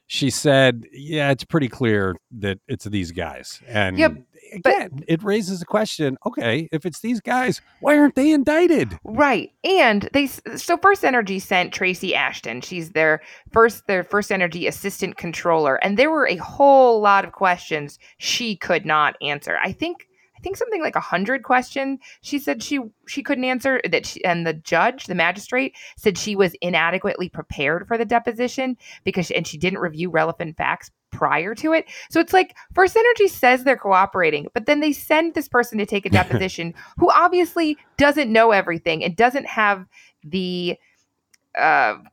she 0.07 0.29
said, 0.29 0.85
"Yeah, 0.91 1.31
it's 1.31 1.43
pretty 1.43 1.67
clear 1.67 2.15
that 2.39 2.59
it's 2.67 2.85
these 2.85 3.11
guys." 3.11 3.61
And 3.67 3.97
yep, 3.97 4.11
again, 4.53 4.89
but, 4.91 5.03
it 5.07 5.23
raises 5.23 5.59
the 5.59 5.65
question: 5.65 6.17
Okay, 6.25 6.69
if 6.71 6.85
it's 6.85 6.99
these 6.99 7.21
guys, 7.21 7.61
why 7.79 7.97
aren't 7.97 8.15
they 8.15 8.31
indicted? 8.31 8.99
Right, 9.03 9.51
and 9.63 10.09
they 10.13 10.27
so 10.27 10.77
FirstEnergy 10.77 11.41
sent 11.41 11.73
Tracy 11.73 12.13
Ashton. 12.13 12.61
She's 12.61 12.91
their 12.91 13.21
first 13.51 13.87
their 13.87 14.03
FirstEnergy 14.03 14.67
assistant 14.67 15.17
controller, 15.17 15.75
and 15.77 15.97
there 15.97 16.11
were 16.11 16.27
a 16.27 16.37
whole 16.37 17.01
lot 17.01 17.25
of 17.25 17.31
questions 17.31 17.97
she 18.17 18.55
could 18.55 18.85
not 18.85 19.15
answer. 19.21 19.57
I 19.63 19.71
think 19.71 20.07
think 20.45 20.57
something 20.57 20.81
like 20.81 20.95
a 20.95 21.01
hundred 21.01 21.41
questions. 21.41 21.99
She 22.21 22.37
said 22.37 22.61
she 22.61 22.79
she 23.07 23.23
couldn't 23.23 23.45
answer 23.45 23.81
that, 23.89 24.05
she, 24.05 24.23
and 24.23 24.45
the 24.45 24.53
judge, 24.53 25.07
the 25.07 25.15
magistrate, 25.15 25.75
said 25.97 26.19
she 26.19 26.35
was 26.35 26.55
inadequately 26.61 27.29
prepared 27.29 27.87
for 27.87 27.97
the 27.97 28.05
deposition 28.05 28.77
because 29.03 29.25
she, 29.25 29.35
and 29.35 29.47
she 29.47 29.57
didn't 29.57 29.79
review 29.79 30.11
relevant 30.11 30.55
facts 30.55 30.91
prior 31.11 31.55
to 31.55 31.73
it. 31.73 31.85
So 32.11 32.19
it's 32.19 32.33
like 32.33 32.55
FirstEnergy 32.75 33.27
says 33.29 33.63
they're 33.63 33.75
cooperating, 33.75 34.47
but 34.53 34.67
then 34.67 34.81
they 34.81 34.93
send 34.93 35.33
this 35.33 35.47
person 35.47 35.79
to 35.79 35.85
take 35.85 36.05
a 36.05 36.09
deposition 36.21 36.75
who 36.99 37.09
obviously 37.09 37.77
doesn't 37.97 38.31
know 38.31 38.51
everything 38.51 39.03
and 39.03 39.15
doesn't 39.15 39.47
have 39.47 39.87
the 40.23 40.77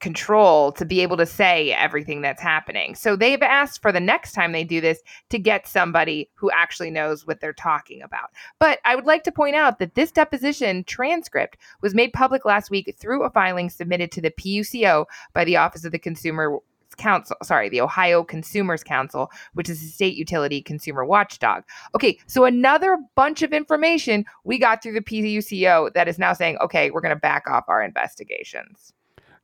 control 0.01 0.73
to 0.73 0.85
be 0.85 1.01
able 1.01 1.17
to 1.17 1.27
say 1.27 1.73
everything 1.73 2.23
that's 2.23 2.43
happening. 2.43 2.95
So 2.95 3.17
they've 3.17 3.43
asked 3.43 3.83
for 3.83 3.91
the 3.91 4.01
next 4.01 4.33
time 4.33 4.53
they 4.53 4.65
do 4.65 4.81
this 4.81 5.03
to 5.31 5.39
get 5.39 5.67
somebody 5.67 6.31
who 6.35 6.51
actually 6.53 6.91
knows 6.91 7.27
what 7.27 7.41
they're 7.41 7.53
talking 7.53 8.03
about. 8.03 8.31
But 8.59 8.79
I 8.85 8.95
would 8.95 9.07
like 9.07 9.25
to 9.25 9.33
point 9.33 9.57
out 9.57 9.79
that 9.79 9.95
this 9.95 10.13
deposition 10.13 10.85
transcript 10.85 11.57
was 11.81 11.95
made 11.95 12.13
public 12.13 12.45
last 12.45 12.71
week 12.71 12.95
through 12.99 13.25
a 13.25 13.31
filing 13.31 13.71
submitted 13.71 14.13
to 14.13 14.21
the 14.21 14.31
PUCO 14.31 15.07
by 15.33 15.45
the 15.45 15.57
Office 15.57 15.85
of 15.85 15.93
the 15.93 15.99
Consumer 15.99 16.59
Counsel, 16.99 17.37
sorry, 17.43 17.71
the 17.71 17.81
Ohio 17.81 18.23
Consumers' 18.23 18.85
Counsel, 18.85 19.31
which 19.55 19.71
is 19.71 19.83
a 19.83 19.87
state 19.87 20.15
utility 20.15 20.61
consumer 20.61 21.05
watchdog. 21.05 21.65
Okay, 21.95 22.19
so 22.27 22.45
another 22.45 22.99
bunch 23.15 23.43
of 23.43 23.53
information 23.53 24.27
we 24.45 24.59
got 24.59 24.83
through 24.83 24.93
the 24.93 25.01
PUCO 25.01 25.93
that 25.95 26.07
is 26.07 26.19
now 26.19 26.35
saying, 26.35 26.59
okay, 26.59 26.91
we're 26.91 27.01
going 27.01 27.15
to 27.15 27.21
back 27.21 27.49
off 27.49 27.65
our 27.69 27.83
investigations. 27.83 28.93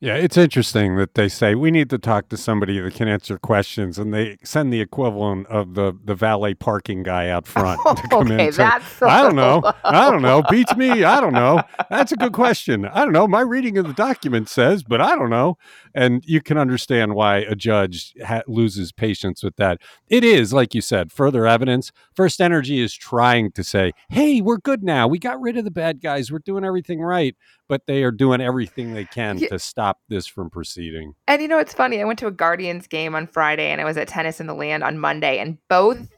Yeah, 0.00 0.14
it's 0.14 0.37
interesting 0.37 0.95
that 0.99 1.14
they 1.14 1.28
say 1.28 1.57
we 1.57 1.73
need 1.73 1.90
to 1.90 1.99
talk 1.99 2.28
to 2.28 2.37
somebody 2.37 2.78
that 2.78 2.95
can 2.95 3.09
answer 3.09 3.37
questions, 3.37 3.99
and 3.99 4.14
they 4.14 4.38
send 4.45 4.73
the 4.73 4.81
equivalent 4.81 5.49
of 5.49 5.75
the 5.75 5.93
the 6.05 6.14
valet 6.14 6.55
parking 6.55 7.02
guy 7.02 7.28
out 7.28 7.47
front 7.49 7.81
oh, 7.85 7.95
to 7.95 8.09
come 8.09 8.31
okay, 8.31 8.47
in. 8.47 8.55
That's 8.55 8.87
so 8.93 9.09
I 9.09 9.23
don't 9.23 9.35
know. 9.35 9.59
Low. 9.64 9.73
I 9.83 10.09
don't 10.09 10.23
know. 10.23 10.45
Beats 10.49 10.76
me. 10.76 11.02
I 11.02 11.21
don't 11.21 11.33
know. 11.33 11.62
That's 11.90 12.12
a 12.12 12.17
good 12.17 12.33
question. 12.33 12.85
I 12.85 13.05
don't 13.05 13.12
know. 13.12 13.26
My 13.26 13.40
reading 13.40 13.76
of 13.76 13.88
the 13.88 13.93
document 13.93 14.49
says, 14.49 14.85
but 14.85 15.00
I 15.00 15.17
don't 15.17 15.31
know. 15.31 15.59
And 15.97 16.23
you 16.25 16.40
can 16.43 16.59
understand 16.59 17.17
why 17.17 17.38
a 17.38 17.57
judge 17.57 18.14
ha- 18.25 18.43
loses 18.47 18.93
patience 18.93 19.43
with 19.43 19.57
that. 19.57 19.81
It 20.07 20.23
is, 20.23 20.52
like 20.52 20.76
you 20.76 20.81
said, 20.81 21.11
further 21.11 21.45
evidence. 21.45 21.90
FirstEnergy 22.17 22.78
is 22.78 22.95
trying 22.95 23.50
to 23.50 23.64
say, 23.64 23.90
"Hey, 24.11 24.43
we're 24.43 24.59
good 24.59 24.85
now. 24.85 25.09
We 25.09 25.19
got 25.19 25.40
rid 25.40 25.57
of 25.57 25.64
the 25.64 25.73
bad 25.73 26.00
guys. 26.00 26.31
We're 26.31 26.38
doing 26.38 26.64
everything 26.64 27.00
right." 27.00 27.35
But 27.69 27.87
they 27.87 28.03
are 28.03 28.11
doing 28.11 28.41
everything 28.41 28.95
they 28.95 29.05
can 29.05 29.39
yeah. 29.39 29.49
to 29.49 29.59
stop 29.59 29.99
this 30.09 30.27
from 30.27 30.49
proceeding. 30.49 31.15
And 31.27 31.43
you 31.43 31.49
know, 31.49 31.59
it's 31.59 31.75
funny. 31.75 32.01
I 32.01 32.05
went 32.05 32.19
to 32.21 32.27
a 32.27 32.33
Guardians 32.33 32.87
game 32.87 33.15
on 33.15 33.27
Friday 33.27 33.71
and 33.71 33.81
I 33.81 33.85
was 33.85 33.99
at 33.99 34.09
Tennis 34.09 34.41
in 34.41 34.47
the 34.47 34.55
Land 34.55 34.83
on 34.83 34.99
Monday, 34.99 35.39
and 35.39 35.59
both 35.69 36.09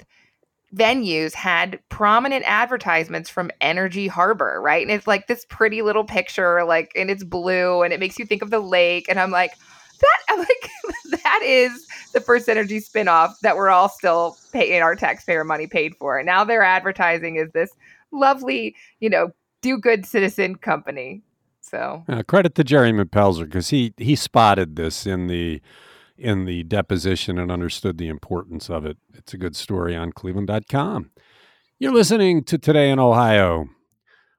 venues 0.74 1.34
had 1.34 1.80
prominent 1.88 2.44
advertisements 2.46 3.28
from 3.28 3.50
Energy 3.60 4.06
Harbor, 4.06 4.60
right? 4.62 4.82
And 4.82 4.90
it's 4.90 5.06
like 5.06 5.26
this 5.26 5.44
pretty 5.48 5.82
little 5.82 6.04
picture, 6.04 6.64
like, 6.64 6.92
and 6.94 7.10
it's 7.10 7.24
blue 7.24 7.82
and 7.82 7.92
it 7.92 8.00
makes 8.00 8.18
you 8.18 8.24
think 8.26 8.42
of 8.42 8.50
the 8.50 8.60
lake. 8.60 9.06
And 9.08 9.18
I'm 9.18 9.30
like, 9.30 9.52
that, 10.00 10.18
I'm 10.28 10.38
like, 10.38 10.70
that 11.22 11.40
is 11.42 11.86
the 12.12 12.20
FirstEnergy 12.20 12.88
spinoff 12.88 13.34
that 13.42 13.56
we're 13.56 13.68
all 13.68 13.88
still 13.88 14.36
paying 14.52 14.82
our 14.82 14.94
taxpayer 14.94 15.44
money 15.44 15.66
paid 15.66 15.96
for. 15.96 16.18
And 16.18 16.26
now 16.26 16.44
their 16.44 16.62
advertising 16.62 17.36
is 17.36 17.50
this 17.52 17.70
lovely, 18.12 18.76
you 19.00 19.10
know, 19.10 19.30
do 19.62 19.76
good 19.76 20.06
citizen 20.06 20.54
company. 20.54 21.22
So 21.70 22.02
uh, 22.08 22.24
credit 22.24 22.56
to 22.56 22.64
Jerry 22.64 22.92
Pelzer 22.92 23.44
because 23.44 23.70
he 23.70 23.94
he 23.96 24.16
spotted 24.16 24.74
this 24.74 25.06
in 25.06 25.28
the 25.28 25.62
in 26.18 26.44
the 26.44 26.64
deposition 26.64 27.38
and 27.38 27.50
understood 27.50 27.96
the 27.96 28.08
importance 28.08 28.68
of 28.68 28.84
it. 28.84 28.96
It's 29.14 29.34
a 29.34 29.38
good 29.38 29.54
story 29.54 29.94
on 29.94 30.10
Cleveland.com. 30.10 31.12
You're 31.78 31.94
listening 31.94 32.42
to 32.44 32.58
Today 32.58 32.90
in 32.90 32.98
Ohio. 32.98 33.68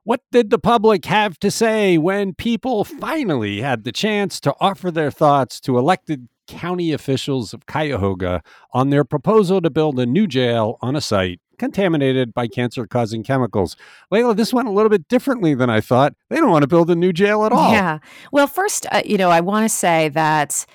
What 0.03 0.21
did 0.31 0.49
the 0.49 0.59
public 0.59 1.05
have 1.05 1.39
to 1.39 1.49
say 1.49 1.97
when 1.97 2.33
people 2.33 2.83
finally 2.83 3.61
had 3.61 3.85
the 3.85 3.93
chance 3.93 4.41
to 4.41 4.53
offer 4.59 4.91
their 4.91 5.09
thoughts 5.09 5.61
to 5.61 5.77
elected 5.77 6.27
county 6.47 6.91
officials 6.91 7.53
of 7.53 7.65
Cuyahoga 7.65 8.43
on 8.73 8.89
their 8.89 9.05
proposal 9.05 9.61
to 9.61 9.69
build 9.69 9.97
a 9.99 10.05
new 10.05 10.27
jail 10.27 10.77
on 10.81 10.97
a 10.97 11.01
site 11.01 11.39
contaminated 11.61 12.33
by 12.33 12.47
cancer 12.47 12.87
causing 12.87 13.21
chemicals. 13.21 13.77
Leila, 14.09 14.33
this 14.33 14.51
went 14.51 14.67
a 14.67 14.71
little 14.71 14.89
bit 14.89 15.07
differently 15.07 15.53
than 15.53 15.69
I 15.69 15.79
thought. 15.79 16.15
They 16.29 16.37
don't 16.37 16.49
want 16.49 16.63
to 16.63 16.67
build 16.67 16.89
a 16.89 16.95
new 16.95 17.13
jail 17.13 17.45
at 17.45 17.51
all. 17.51 17.71
Yeah. 17.71 17.99
Well, 18.31 18.47
first, 18.47 18.87
uh, 18.91 19.03
you 19.05 19.15
know, 19.15 19.29
I 19.29 19.41
want 19.41 19.63
to 19.65 19.69
say 19.69 20.09
that 20.09 20.65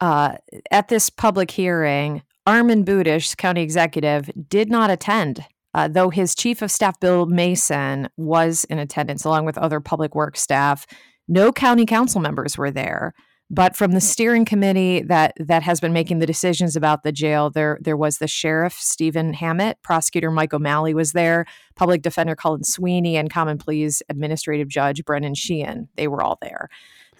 uh, 0.00 0.36
at 0.70 0.88
this 0.88 1.10
public 1.10 1.50
hearing, 1.50 2.22
Armond 2.48 2.86
Budish, 2.86 3.36
county 3.36 3.60
executive, 3.60 4.30
did 4.48 4.70
not 4.70 4.88
attend. 4.90 5.44
Uh, 5.74 5.88
though 5.88 6.08
his 6.08 6.34
chief 6.34 6.62
of 6.62 6.70
staff, 6.70 6.98
Bill 6.98 7.26
Mason, 7.26 8.08
was 8.16 8.64
in 8.64 8.78
attendance 8.78 9.24
along 9.24 9.44
with 9.44 9.58
other 9.58 9.78
public 9.78 10.14
works 10.14 10.40
staff, 10.40 10.86
no 11.28 11.52
county 11.52 11.84
council 11.84 12.20
members 12.20 12.56
were 12.56 12.70
there. 12.70 13.12
But 13.52 13.76
from 13.76 13.92
the 13.92 14.00
steering 14.00 14.44
committee 14.44 15.02
that 15.02 15.34
that 15.38 15.64
has 15.64 15.80
been 15.80 15.92
making 15.92 16.20
the 16.20 16.26
decisions 16.26 16.76
about 16.76 17.02
the 17.02 17.10
jail, 17.10 17.50
there 17.50 17.78
there 17.80 17.96
was 17.96 18.18
the 18.18 18.28
sheriff 18.28 18.74
Stephen 18.74 19.32
Hammett, 19.32 19.82
prosecutor 19.82 20.30
Mike 20.30 20.54
O'Malley 20.54 20.94
was 20.94 21.12
there, 21.12 21.46
public 21.74 22.02
defender 22.02 22.36
Cullen 22.36 22.62
Sweeney, 22.62 23.16
and 23.16 23.28
Common 23.28 23.58
Pleas 23.58 24.02
administrative 24.08 24.68
judge 24.68 25.04
Brendan 25.04 25.34
Sheehan. 25.34 25.88
They 25.96 26.06
were 26.06 26.22
all 26.22 26.38
there. 26.40 26.68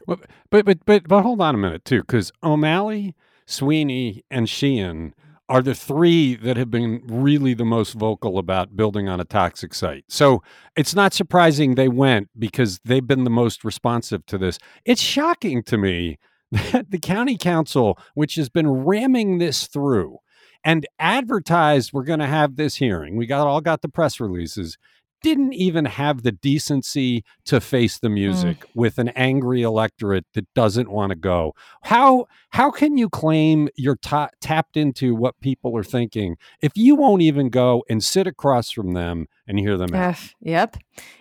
Well, 0.06 0.20
but 0.50 0.64
but 0.64 0.84
but 0.86 1.08
but 1.08 1.22
hold 1.22 1.40
on 1.40 1.56
a 1.56 1.58
minute 1.58 1.84
too, 1.84 2.02
because 2.02 2.30
O'Malley, 2.44 3.16
Sweeney, 3.46 4.24
and 4.30 4.48
Sheehan 4.48 5.14
are 5.50 5.62
the 5.62 5.74
three 5.74 6.36
that 6.36 6.56
have 6.56 6.70
been 6.70 7.02
really 7.06 7.54
the 7.54 7.64
most 7.64 7.94
vocal 7.94 8.38
about 8.38 8.76
building 8.76 9.08
on 9.08 9.18
a 9.18 9.24
toxic 9.24 9.74
site. 9.74 10.04
So 10.08 10.44
it's 10.76 10.94
not 10.94 11.12
surprising 11.12 11.74
they 11.74 11.88
went 11.88 12.28
because 12.38 12.78
they've 12.84 13.06
been 13.06 13.24
the 13.24 13.30
most 13.30 13.64
responsive 13.64 14.24
to 14.26 14.38
this. 14.38 14.60
It's 14.84 15.02
shocking 15.02 15.64
to 15.64 15.76
me 15.76 16.20
that 16.52 16.92
the 16.92 17.00
county 17.00 17.36
council, 17.36 17.98
which 18.14 18.36
has 18.36 18.48
been 18.48 18.70
ramming 18.70 19.38
this 19.38 19.66
through 19.66 20.18
and 20.64 20.86
advertised 21.00 21.92
we're 21.92 22.04
going 22.04 22.20
to 22.20 22.26
have 22.26 22.54
this 22.54 22.76
hearing, 22.76 23.16
we 23.16 23.26
got 23.26 23.48
all 23.48 23.60
got 23.60 23.82
the 23.82 23.88
press 23.88 24.20
releases, 24.20 24.78
didn't 25.22 25.52
even 25.54 25.84
have 25.84 26.22
the 26.22 26.32
decency 26.32 27.24
to 27.44 27.60
face 27.60 27.98
the 27.98 28.08
music 28.08 28.60
mm. 28.60 28.66
with 28.74 28.98
an 28.98 29.08
angry 29.10 29.62
electorate 29.62 30.26
that 30.34 30.52
doesn't 30.54 30.90
want 30.90 31.10
to 31.10 31.16
go. 31.16 31.54
How 31.82 32.26
how 32.50 32.70
can 32.70 32.96
you 32.96 33.08
claim 33.08 33.68
you're 33.76 33.96
ta- 33.96 34.30
tapped 34.40 34.76
into 34.76 35.14
what 35.14 35.40
people 35.40 35.76
are 35.76 35.84
thinking 35.84 36.36
if 36.60 36.72
you 36.74 36.94
won't 36.94 37.22
even 37.22 37.48
go 37.48 37.84
and 37.88 38.02
sit 38.02 38.26
across 38.26 38.70
from 38.70 38.92
them 38.92 39.26
and 39.50 39.58
hear 39.58 39.76
them 39.76 39.92
out? 39.94 39.98
Yep. 40.42 40.76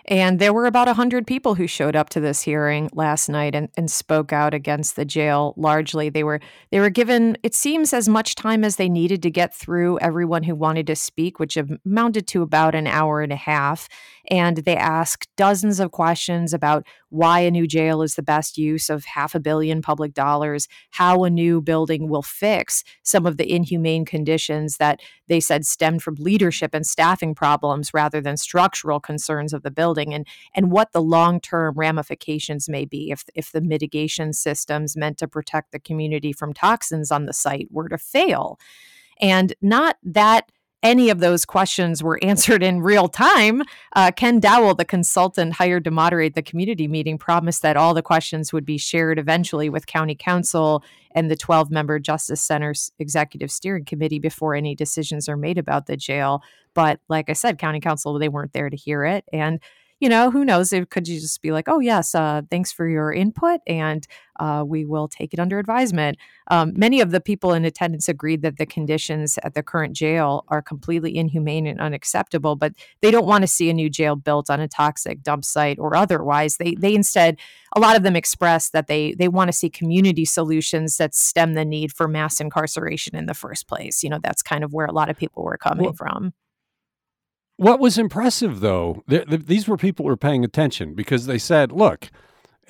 And 0.06 0.40
there 0.40 0.54
were 0.54 0.68
about 0.68 0.88
100 0.88 1.26
people 1.26 1.56
who 1.56 1.66
showed 1.66 1.96
up 1.96 2.10
to 2.10 2.20
this 2.20 2.44
hearing 2.44 2.90
last 2.94 3.28
night 3.28 3.56
and, 3.56 3.70
and 3.76 3.90
spoke 3.90 4.32
out 4.32 4.54
against 4.54 4.96
the 4.96 5.04
jail. 5.04 5.54
Largely, 5.58 6.10
they 6.10 6.24
were 6.24 6.40
they 6.72 6.80
were 6.80 6.92
given 6.92 7.38
it 7.42 7.56
seems 7.56 7.92
as 7.92 8.08
much 8.08 8.36
time 8.36 8.64
as 8.64 8.76
they 8.76 8.88
needed 8.88 9.24
to 9.24 9.32
get 9.32 9.56
through 9.56 10.00
everyone 10.00 10.44
who 10.44 10.56
wanted 10.56 10.86
to 10.88 10.96
speak, 10.96 11.40
which 11.40 11.58
amounted 11.58 12.28
to 12.28 12.44
about 12.44 12.76
an 12.76 12.86
hour 12.86 13.22
and 13.22 13.34
a 13.34 13.38
half. 13.38 13.90
And 14.30 14.58
they 14.58 14.78
asked 14.78 15.28
dozens 15.36 15.80
of 15.80 15.92
questions 15.92 16.54
about 16.54 16.86
why 17.10 17.40
a 17.40 17.52
new 17.52 17.68
jail 17.68 18.02
is 18.02 18.16
the 18.16 18.24
best 18.24 18.58
use 18.58 18.90
of 18.90 19.06
half 19.06 19.36
a 19.36 19.40
billion 19.40 19.82
public 19.82 20.14
dollars, 20.14 20.68
how 20.92 21.24
a 21.24 21.30
new 21.30 21.62
building 21.62 22.08
will 22.10 22.22
fix 22.22 22.84
some 23.04 23.26
of 23.26 23.38
the 23.38 23.52
inhumane 23.52 24.06
conditions 24.06 24.78
that 24.78 25.00
they 25.28 25.40
said 25.40 25.66
stemmed 25.66 26.02
from 26.02 26.16
leadership 26.16 26.74
and 26.74 26.86
staffing 26.86 27.36
problems 27.36 27.94
rather 27.94 28.22
than 28.22 28.38
structural 28.38 29.00
concerns 29.00 29.54
of 29.54 29.64
the 29.64 29.72
building, 29.72 30.14
and, 30.14 30.28
and 30.56 30.72
what 30.72 30.92
the 30.92 31.02
long 31.02 31.40
term 31.40 31.74
ramifications 31.76 32.70
may 32.70 32.86
be 32.86 33.12
if, 33.12 33.24
if 33.36 33.52
the 33.52 33.62
mitigation 33.62 34.34
systems 34.34 34.96
meant 34.96 35.18
to 35.18 35.28
protect 35.28 35.72
the 35.72 35.80
community 35.80 36.34
from 36.34 36.54
toxins 36.54 37.12
on 37.12 37.26
the 37.26 37.34
site 37.34 37.68
were 37.72 37.90
to 37.90 37.98
fail. 37.98 38.60
And 39.20 39.54
not 39.62 39.98
that 40.04 40.52
any 40.82 41.10
of 41.10 41.20
those 41.20 41.46
questions 41.46 42.02
were 42.02 42.20
answered 42.24 42.64
in 42.64 42.82
real 42.82 43.08
time. 43.08 43.64
Uh, 43.96 44.12
Ken 44.12 44.40
Dowell, 44.40 44.76
the 44.76 44.86
consultant 44.86 45.54
hired 45.54 45.84
to 45.86 45.92
moderate 45.92 46.36
the 46.36 46.42
community 46.42 46.88
meeting, 46.88 47.18
promised 47.18 47.62
that 47.62 47.78
all 47.78 47.94
the 47.94 48.02
questions 48.02 48.54
would 48.54 48.66
be 48.66 48.78
shared 48.78 49.20
eventually 49.20 49.70
with 49.70 49.88
county 49.88 50.16
Council 50.16 50.84
and 51.16 51.30
the 51.30 51.36
12 51.36 51.72
member 51.72 52.00
Justice 52.00 52.42
Center's 52.42 52.92
executive 53.00 53.52
steering 53.52 53.86
committee 53.86 54.20
before 54.20 54.56
any 54.56 54.76
decisions 54.76 55.28
are 55.28 55.38
made 55.38 55.58
about 55.58 55.88
the 55.88 55.98
jail. 55.98 56.44
But 56.74 57.00
like 57.10 57.30
I 57.30 57.34
said, 57.34 57.58
county 57.58 57.80
Council, 57.80 58.18
they 58.18 58.30
weren't 58.30 58.54
there 58.54 58.70
to 58.70 58.78
hear 58.78 59.04
it. 59.06 59.26
And 59.34 59.60
you 60.00 60.08
know, 60.08 60.32
who 60.32 60.46
knows? 60.46 60.72
It 60.72 60.90
could 60.90 61.08
you 61.08 61.20
just 61.20 61.42
be 61.42 61.52
like, 61.52 61.68
oh 61.68 61.80
yes, 61.80 62.16
uh, 62.16 62.42
thanks 62.50 62.72
for 62.72 62.88
your 62.88 63.12
input, 63.12 63.60
and 63.68 64.08
uh, 64.40 64.64
we 64.66 64.86
will 64.86 65.08
take 65.08 65.34
it 65.34 65.40
under 65.40 65.60
advisement. 65.60 66.18
Um, 66.50 66.74
many 66.76 67.02
of 67.02 67.12
the 67.12 67.20
people 67.20 67.54
in 67.54 67.66
attendance 67.66 68.08
agreed 68.08 68.42
that 68.42 68.58
the 68.58 68.66
conditions 68.66 69.38
at 69.44 69.54
the 69.54 69.62
current 69.62 69.94
jail 69.94 70.46
are 70.48 70.62
completely 70.62 71.18
inhumane 71.18 71.68
and 71.68 71.82
unacceptable, 71.82 72.56
but 72.56 72.74
they 73.02 73.12
don't 73.12 73.28
want 73.28 73.42
to 73.42 73.48
see 73.48 73.70
a 73.70 73.74
new 73.74 73.90
jail 73.90 74.16
built 74.16 74.50
on 74.50 74.62
a 74.62 74.68
toxic 74.68 75.22
dump 75.22 75.44
site 75.44 75.78
or 75.80 75.96
otherwise. 75.96 76.58
They 76.58 76.76
they 76.76 76.96
instead, 76.96 77.38
a 77.76 77.80
lot 77.80 77.98
of 77.98 78.04
them 78.04 78.16
express 78.16 78.70
that 78.70 78.88
they 78.88 79.14
they 79.14 79.28
want 79.28 79.50
to 79.50 79.54
see 79.54 79.70
community 79.70 80.26
solutions 80.26 80.98
that 80.98 81.14
stem 81.14 81.56
the 81.56 81.66
need 81.66 81.92
for 81.92 82.08
mass 82.08 82.40
incarceration 82.40 83.16
in 83.16 83.26
the 83.26 83.34
first 83.34 83.68
place. 83.68 84.04
You 84.04 84.10
know, 84.10 84.20
that's 84.24 84.42
kind 84.42 84.64
of 84.64 84.74
where 84.74 84.86
a 84.86 84.94
lot 84.94 85.10
of 85.10 85.18
people 85.18 85.44
were 85.44 85.58
coming 85.58 85.86
well, 85.86 85.94
from. 85.94 86.34
What 87.60 87.82
was 87.82 87.98
impressive, 87.98 88.62
though, 88.62 89.04
th- 89.10 89.28
th- 89.28 89.46
these 89.46 89.68
were 89.68 89.76
people 89.76 90.06
who 90.06 90.08
were 90.08 90.16
paying 90.16 90.46
attention 90.46 90.94
because 90.94 91.26
they 91.26 91.38
said, 91.38 91.74
look, 91.74 92.10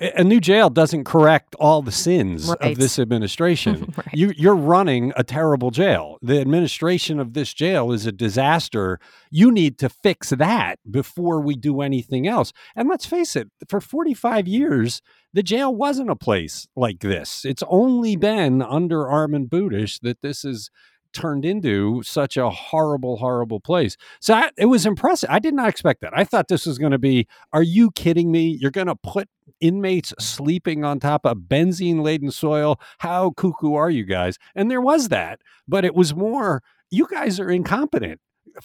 a 0.00 0.24
new 0.24 0.40
jail 0.40 0.68
doesn't 0.68 1.04
correct 1.04 1.54
all 1.60 1.80
the 1.80 1.92
sins 1.92 2.48
right. 2.48 2.72
of 2.72 2.76
this 2.76 2.98
administration. 2.98 3.94
right. 3.96 4.08
you, 4.12 4.32
you're 4.36 4.56
running 4.56 5.12
a 5.14 5.22
terrible 5.22 5.70
jail. 5.70 6.18
The 6.22 6.40
administration 6.40 7.20
of 7.20 7.34
this 7.34 7.54
jail 7.54 7.92
is 7.92 8.04
a 8.04 8.10
disaster. 8.10 8.98
You 9.30 9.52
need 9.52 9.78
to 9.78 9.88
fix 9.88 10.30
that 10.30 10.80
before 10.90 11.40
we 11.40 11.54
do 11.54 11.82
anything 11.82 12.26
else. 12.26 12.52
And 12.74 12.88
let's 12.88 13.06
face 13.06 13.36
it, 13.36 13.48
for 13.68 13.80
45 13.80 14.48
years, 14.48 15.02
the 15.32 15.44
jail 15.44 15.72
wasn't 15.72 16.10
a 16.10 16.16
place 16.16 16.66
like 16.74 16.98
this. 16.98 17.44
It's 17.44 17.62
only 17.68 18.16
been 18.16 18.60
under 18.60 19.04
Armond 19.04 19.50
Budish 19.50 20.00
that 20.00 20.20
this 20.20 20.44
is 20.44 20.68
turned 21.12 21.44
into 21.44 22.02
such 22.02 22.36
a 22.36 22.50
horrible, 22.50 23.16
horrible 23.16 23.60
place. 23.60 23.96
So 24.20 24.34
I, 24.34 24.50
it 24.56 24.66
was 24.66 24.86
impressive. 24.86 25.30
I 25.30 25.38
did 25.38 25.54
not 25.54 25.68
expect 25.68 26.00
that. 26.00 26.12
I 26.16 26.24
thought 26.24 26.48
this 26.48 26.66
was 26.66 26.78
going 26.78 26.92
to 26.92 26.98
be, 26.98 27.26
are 27.52 27.62
you 27.62 27.90
kidding 27.92 28.30
me? 28.30 28.56
You're 28.60 28.70
going 28.70 28.86
to 28.86 28.96
put 28.96 29.28
inmates 29.60 30.14
sleeping 30.18 30.84
on 30.84 31.00
top 31.00 31.26
of 31.26 31.38
benzene 31.48 32.02
laden 32.02 32.30
soil. 32.30 32.80
How 32.98 33.30
cuckoo 33.30 33.74
are 33.74 33.90
you 33.90 34.04
guys? 34.04 34.38
And 34.54 34.70
there 34.70 34.80
was 34.80 35.08
that, 35.08 35.40
but 35.68 35.84
it 35.84 35.94
was 35.94 36.14
more, 36.14 36.62
you 36.90 37.06
guys 37.10 37.38
are 37.38 37.50
incompetent. 37.50 38.20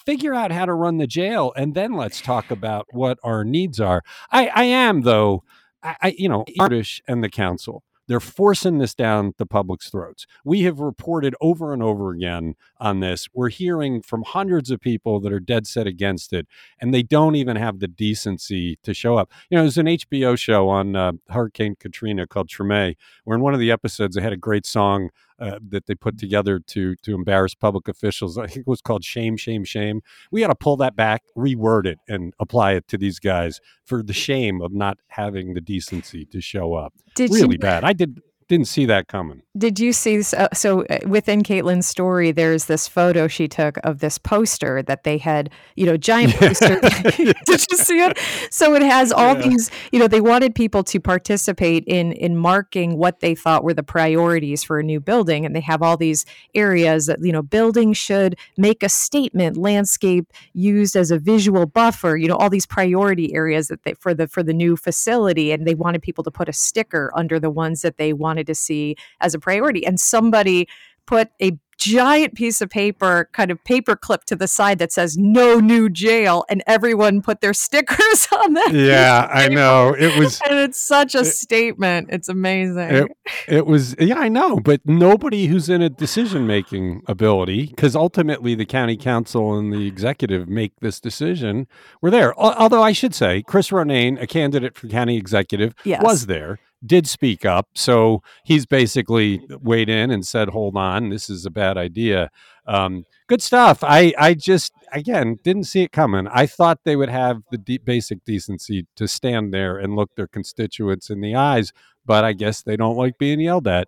Figure 0.06 0.34
out 0.34 0.52
how 0.52 0.66
to 0.66 0.74
run 0.74 0.98
the 0.98 1.06
jail, 1.06 1.54
and 1.56 1.76
then 1.76 1.94
let's 1.94 2.20
talk 2.20 2.50
about 2.50 2.88
what 2.90 3.20
our 3.24 3.44
needs 3.44 3.80
are. 3.80 4.02
I, 4.32 4.48
I 4.48 4.64
am, 4.64 5.02
though, 5.02 5.44
I, 5.84 5.96
I 6.02 6.16
you 6.18 6.28
know, 6.28 6.44
Budish 6.60 7.02
and 7.08 7.24
the 7.24 7.30
council 7.30 7.84
they're 8.08 8.20
forcing 8.20 8.78
this 8.78 8.94
down 8.94 9.34
the 9.38 9.46
public's 9.46 9.90
throats. 9.90 10.26
We 10.44 10.64
have 10.64 10.80
reported 10.80 11.36
over 11.42 11.74
and 11.74 11.82
over 11.82 12.12
again 12.12 12.56
on 12.80 13.00
this. 13.00 13.28
We're 13.34 13.50
hearing 13.50 14.02
from 14.02 14.24
hundreds 14.24 14.72
of 14.72 14.80
people 14.80 15.20
that 15.22 15.34
are 15.34 15.40
dead 15.40 15.68
set 15.68 15.88
against 15.88 16.34
it, 16.34 16.48
and 16.80 16.94
they 16.94 17.04
don't 17.04 17.36
even 17.36 17.56
have 17.56 17.80
the 17.80 17.88
decency 17.88 18.78
to 18.84 18.94
show 18.94 19.18
up. 19.18 19.32
You 19.50 19.58
know, 19.58 19.64
there's 19.64 19.78
an 19.78 19.88
HBO 19.88 20.38
show 20.38 20.70
on 20.70 20.96
uh, 20.96 21.14
Hurricane 21.30 21.76
Katrina 21.80 22.28
called 22.28 22.50
Treme, 22.50 22.96
where 23.24 23.36
in 23.36 23.42
one 23.42 23.54
of 23.54 23.60
the 23.60 23.72
episodes 23.72 24.16
they 24.16 24.22
had 24.22 24.34
a 24.34 24.38
great 24.38 24.66
song 24.66 25.10
uh, 25.40 25.60
that 25.70 25.86
they 25.86 25.96
put 25.96 26.18
together 26.18 26.60
to 26.60 26.96
to 27.04 27.14
embarrass 27.14 27.56
public 27.56 27.88
officials. 27.88 28.38
I 28.38 28.48
think 28.48 28.60
it 28.60 28.68
was 28.68 28.82
called 28.82 29.04
"Shame, 29.04 29.38
Shame, 29.38 29.64
Shame." 29.64 30.02
We 30.32 30.42
got 30.42 30.48
to 30.48 30.56
pull 30.56 30.78
that 30.78 30.96
back, 30.96 31.24
reword 31.38 31.86
it, 31.86 32.00
and 32.08 32.34
apply 32.40 32.74
it 32.74 32.88
to 32.90 32.98
these 32.98 33.20
guys 33.20 33.60
for 33.86 34.02
the 34.02 34.14
shame 34.14 34.62
of 34.62 34.74
not 34.74 34.98
having 35.08 35.54
the 35.54 35.62
decency 35.62 36.26
to 36.26 36.42
show 36.42 36.74
up. 36.74 36.94
Did 37.16 37.32
really 37.32 37.54
you, 37.54 37.60
bad. 37.60 37.84
I 37.84 37.94
did 37.94 38.22
didn't 38.48 38.68
see 38.68 38.86
that 38.86 39.08
coming. 39.08 39.42
Did 39.58 39.80
you 39.80 39.92
see? 39.92 40.22
So, 40.22 40.48
so 40.54 40.86
uh, 40.86 41.00
within 41.08 41.42
Caitlin's 41.42 41.88
story, 41.88 42.32
there's 42.32 42.66
this 42.66 42.88
photo 42.88 43.28
she 43.28 43.48
took 43.48 43.78
of 43.84 44.00
this 44.00 44.20
poster 44.20 44.84
that 44.84 45.04
they 45.04 45.18
had, 45.18 45.50
you 45.76 45.86
know, 45.88 45.98
giant 45.98 46.36
poster. 46.40 46.80
Did 47.18 47.66
you 47.72 47.78
see 47.78 48.04
it? 48.04 48.20
So 48.52 48.76
it 48.76 48.84
has 48.84 49.12
all 49.12 49.36
yeah. 49.36 49.48
these, 49.48 49.72
you 49.92 49.98
know, 49.98 50.08
they 50.08 50.22
wanted 50.22 50.54
people 50.54 50.84
to 50.84 51.00
participate 51.00 51.86
in 51.88 52.12
in 52.12 52.38
marking 52.38 52.98
what 52.98 53.20
they 53.22 53.34
thought 53.34 53.64
were 53.64 53.74
the 53.74 53.82
priorities 53.82 54.64
for 54.64 54.78
a 54.78 54.84
new 54.84 55.00
building, 55.00 55.44
and 55.44 55.56
they 55.56 55.62
have 55.62 55.82
all 55.82 55.98
these 55.98 56.24
areas 56.54 57.08
that 57.08 57.20
you 57.24 57.32
know, 57.32 57.42
buildings 57.42 57.98
should 57.98 58.38
make 58.58 58.84
a 58.84 58.90
statement, 58.90 59.58
landscape 59.58 60.32
used 60.54 60.96
as 60.96 61.10
a 61.10 61.18
visual 61.18 61.66
buffer, 61.66 62.16
you 62.16 62.28
know, 62.28 62.36
all 62.36 62.50
these 62.50 62.68
priority 62.68 63.34
areas 63.34 63.70
that 63.70 63.84
they 63.84 63.96
for 63.96 64.14
the 64.14 64.28
for 64.28 64.44
the 64.44 64.54
new 64.54 64.76
facility, 64.76 65.52
and 65.52 65.66
they 65.66 65.76
wanted 65.76 66.04
people 66.04 66.24
to 66.24 66.32
put 66.32 66.48
a 66.48 66.54
sticker 66.54 67.12
under 67.16 67.40
the 67.40 67.50
ones 67.50 67.82
that 67.82 67.98
they 67.98 68.14
wanted 68.14 68.35
wanted 68.36 68.48
to 68.48 68.56
see 68.56 68.96
as 69.22 69.34
a 69.34 69.40
priority. 69.40 69.86
And 69.86 70.00
somebody 70.00 70.68
put 71.06 71.30
a 71.42 71.58
giant 71.78 72.36
piece 72.36 72.62
of 72.62 72.70
paper, 72.70 73.30
kind 73.34 73.52
of 73.52 73.62
paper 73.66 73.98
clip 73.98 74.24
to 74.24 74.36
the 74.36 74.48
side 74.48 74.80
that 74.80 74.92
says 74.94 75.18
"No 75.18 75.60
new 75.60 75.90
jail," 75.90 76.46
and 76.50 76.64
everyone 76.66 77.22
put 77.22 77.42
their 77.42 77.54
stickers 77.66 78.28
on 78.32 78.54
that. 78.54 78.72
Yeah, 78.74 79.28
I 79.32 79.50
know 79.50 79.94
it 79.98 80.18
was, 80.18 80.42
and 80.50 80.58
it's 80.58 80.80
such 80.80 81.16
a 81.16 81.20
it, 81.20 81.26
statement. 81.26 82.10
It's 82.12 82.30
amazing. 82.30 82.78
It, 82.80 83.12
it, 83.48 83.66
was, 83.66 83.94
yeah, 84.00 84.18
I 84.18 84.30
know, 84.30 84.60
but 84.60 84.82
nobody 84.86 85.48
who's 85.48 85.70
in 85.70 85.82
a 85.82 85.90
decision 85.90 86.48
making 86.48 87.04
ability, 87.08 87.68
because 87.68 87.96
ultimately 87.96 88.56
the 88.56 88.66
county 88.66 88.96
council 88.96 89.58
and 89.58 89.74
the 89.74 89.86
executive 89.86 90.48
make 90.48 90.80
this 90.80 91.00
decision, 91.02 91.68
were 92.02 92.10
there. 92.10 92.34
Although 92.40 92.84
I 92.84 92.94
should 92.94 93.14
say, 93.14 93.44
Chris 93.44 93.70
Ronayne, 93.70 94.22
a 94.22 94.28
candidate 94.28 94.78
for 94.78 94.88
county 94.88 95.18
executive, 95.18 95.76
yes. 95.84 96.02
was 96.02 96.28
there 96.28 96.60
did 96.86 97.08
speak 97.08 97.46
up. 97.46 97.68
So 97.74 98.22
he's 98.44 98.66
basically 98.66 99.42
weighed 99.62 99.90
in 99.90 100.12
and 100.12 100.26
said, 100.26 100.50
"Hold 100.50 100.78
on, 100.78 101.10
this 101.10 101.30
is 101.30 101.46
a 101.46 101.52
bad 101.52 101.78
idea." 101.78 102.30
Um, 102.68 103.06
good 103.28 103.42
stuff. 103.42 103.84
I 103.84 104.14
I 104.18 104.34
just 104.34 104.74
again 104.92 105.38
didn't 105.44 105.66
see 105.66 105.82
it 105.84 105.92
coming. 105.92 106.28
I 106.28 106.46
thought 106.46 106.80
they 106.84 106.96
would 106.96 107.10
have 107.10 107.42
the 107.52 107.78
basic 107.80 108.24
decency 108.26 108.88
to 108.96 109.08
stand 109.08 109.54
there 109.54 109.78
and 109.78 109.96
look 109.96 110.16
their 110.16 110.28
constituents 110.28 111.10
in 111.10 111.22
the 111.22 111.36
eyes, 111.36 111.74
but 112.06 112.24
I 112.24 112.34
guess 112.34 112.62
they 112.62 112.78
don't 112.78 112.98
like 112.98 113.18
being 113.18 113.40
yelled 113.40 113.68
at. 113.68 113.88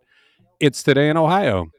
It's 0.60 0.82
today 0.84 1.10
in 1.10 1.18
Ohio. 1.18 1.72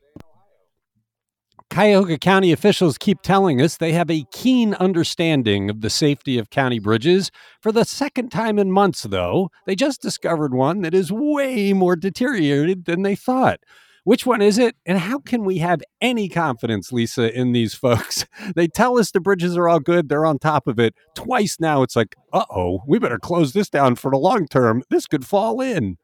Cuyahoga 1.70 2.16
County 2.18 2.50
officials 2.50 2.96
keep 2.96 3.20
telling 3.20 3.60
us 3.60 3.76
they 3.76 3.92
have 3.92 4.10
a 4.10 4.24
keen 4.32 4.74
understanding 4.74 5.68
of 5.68 5.82
the 5.82 5.90
safety 5.90 6.38
of 6.38 6.50
county 6.50 6.78
bridges. 6.78 7.30
For 7.60 7.72
the 7.72 7.84
second 7.84 8.30
time 8.30 8.58
in 8.58 8.72
months, 8.72 9.02
though, 9.02 9.50
they 9.66 9.74
just 9.74 10.00
discovered 10.00 10.54
one 10.54 10.80
that 10.80 10.94
is 10.94 11.12
way 11.12 11.74
more 11.74 11.94
deteriorated 11.94 12.86
than 12.86 13.02
they 13.02 13.14
thought. 13.14 13.60
Which 14.04 14.24
one 14.24 14.40
is 14.40 14.56
it? 14.56 14.74
And 14.86 14.98
how 14.98 15.18
can 15.18 15.44
we 15.44 15.58
have 15.58 15.82
any 16.00 16.30
confidence, 16.30 16.90
Lisa, 16.90 17.30
in 17.38 17.52
these 17.52 17.74
folks? 17.74 18.24
They 18.56 18.66
tell 18.66 18.98
us 18.98 19.10
the 19.10 19.20
bridges 19.20 19.54
are 19.56 19.68
all 19.68 19.80
good, 19.80 20.08
they're 20.08 20.24
on 20.24 20.38
top 20.38 20.66
of 20.66 20.80
it. 20.80 20.94
Twice 21.14 21.58
now, 21.60 21.82
it's 21.82 21.94
like, 21.96 22.16
uh 22.32 22.46
oh, 22.50 22.80
we 22.86 22.98
better 22.98 23.18
close 23.18 23.52
this 23.52 23.68
down 23.68 23.96
for 23.96 24.10
the 24.10 24.16
long 24.16 24.48
term. 24.48 24.82
This 24.88 25.06
could 25.06 25.26
fall 25.26 25.60
in. 25.60 25.98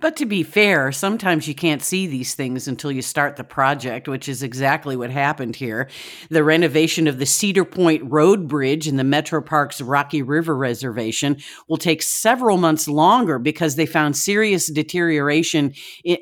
But 0.00 0.14
to 0.16 0.26
be 0.26 0.44
fair, 0.44 0.92
sometimes 0.92 1.48
you 1.48 1.56
can't 1.56 1.82
see 1.82 2.06
these 2.06 2.36
things 2.36 2.68
until 2.68 2.92
you 2.92 3.02
start 3.02 3.34
the 3.34 3.42
project, 3.42 4.06
which 4.06 4.28
is 4.28 4.44
exactly 4.44 4.94
what 4.96 5.10
happened 5.10 5.56
here. 5.56 5.88
The 6.30 6.44
renovation 6.44 7.08
of 7.08 7.18
the 7.18 7.26
Cedar 7.26 7.64
Point 7.64 8.04
Road 8.04 8.46
Bridge 8.46 8.86
in 8.86 8.94
the 8.94 9.02
Metro 9.02 9.42
Parks 9.42 9.80
Rocky 9.80 10.22
River 10.22 10.56
Reservation 10.56 11.38
will 11.66 11.78
take 11.78 12.02
several 12.02 12.58
months 12.58 12.86
longer 12.86 13.40
because 13.40 13.74
they 13.74 13.86
found 13.86 14.16
serious 14.16 14.68
deterioration 14.68 15.74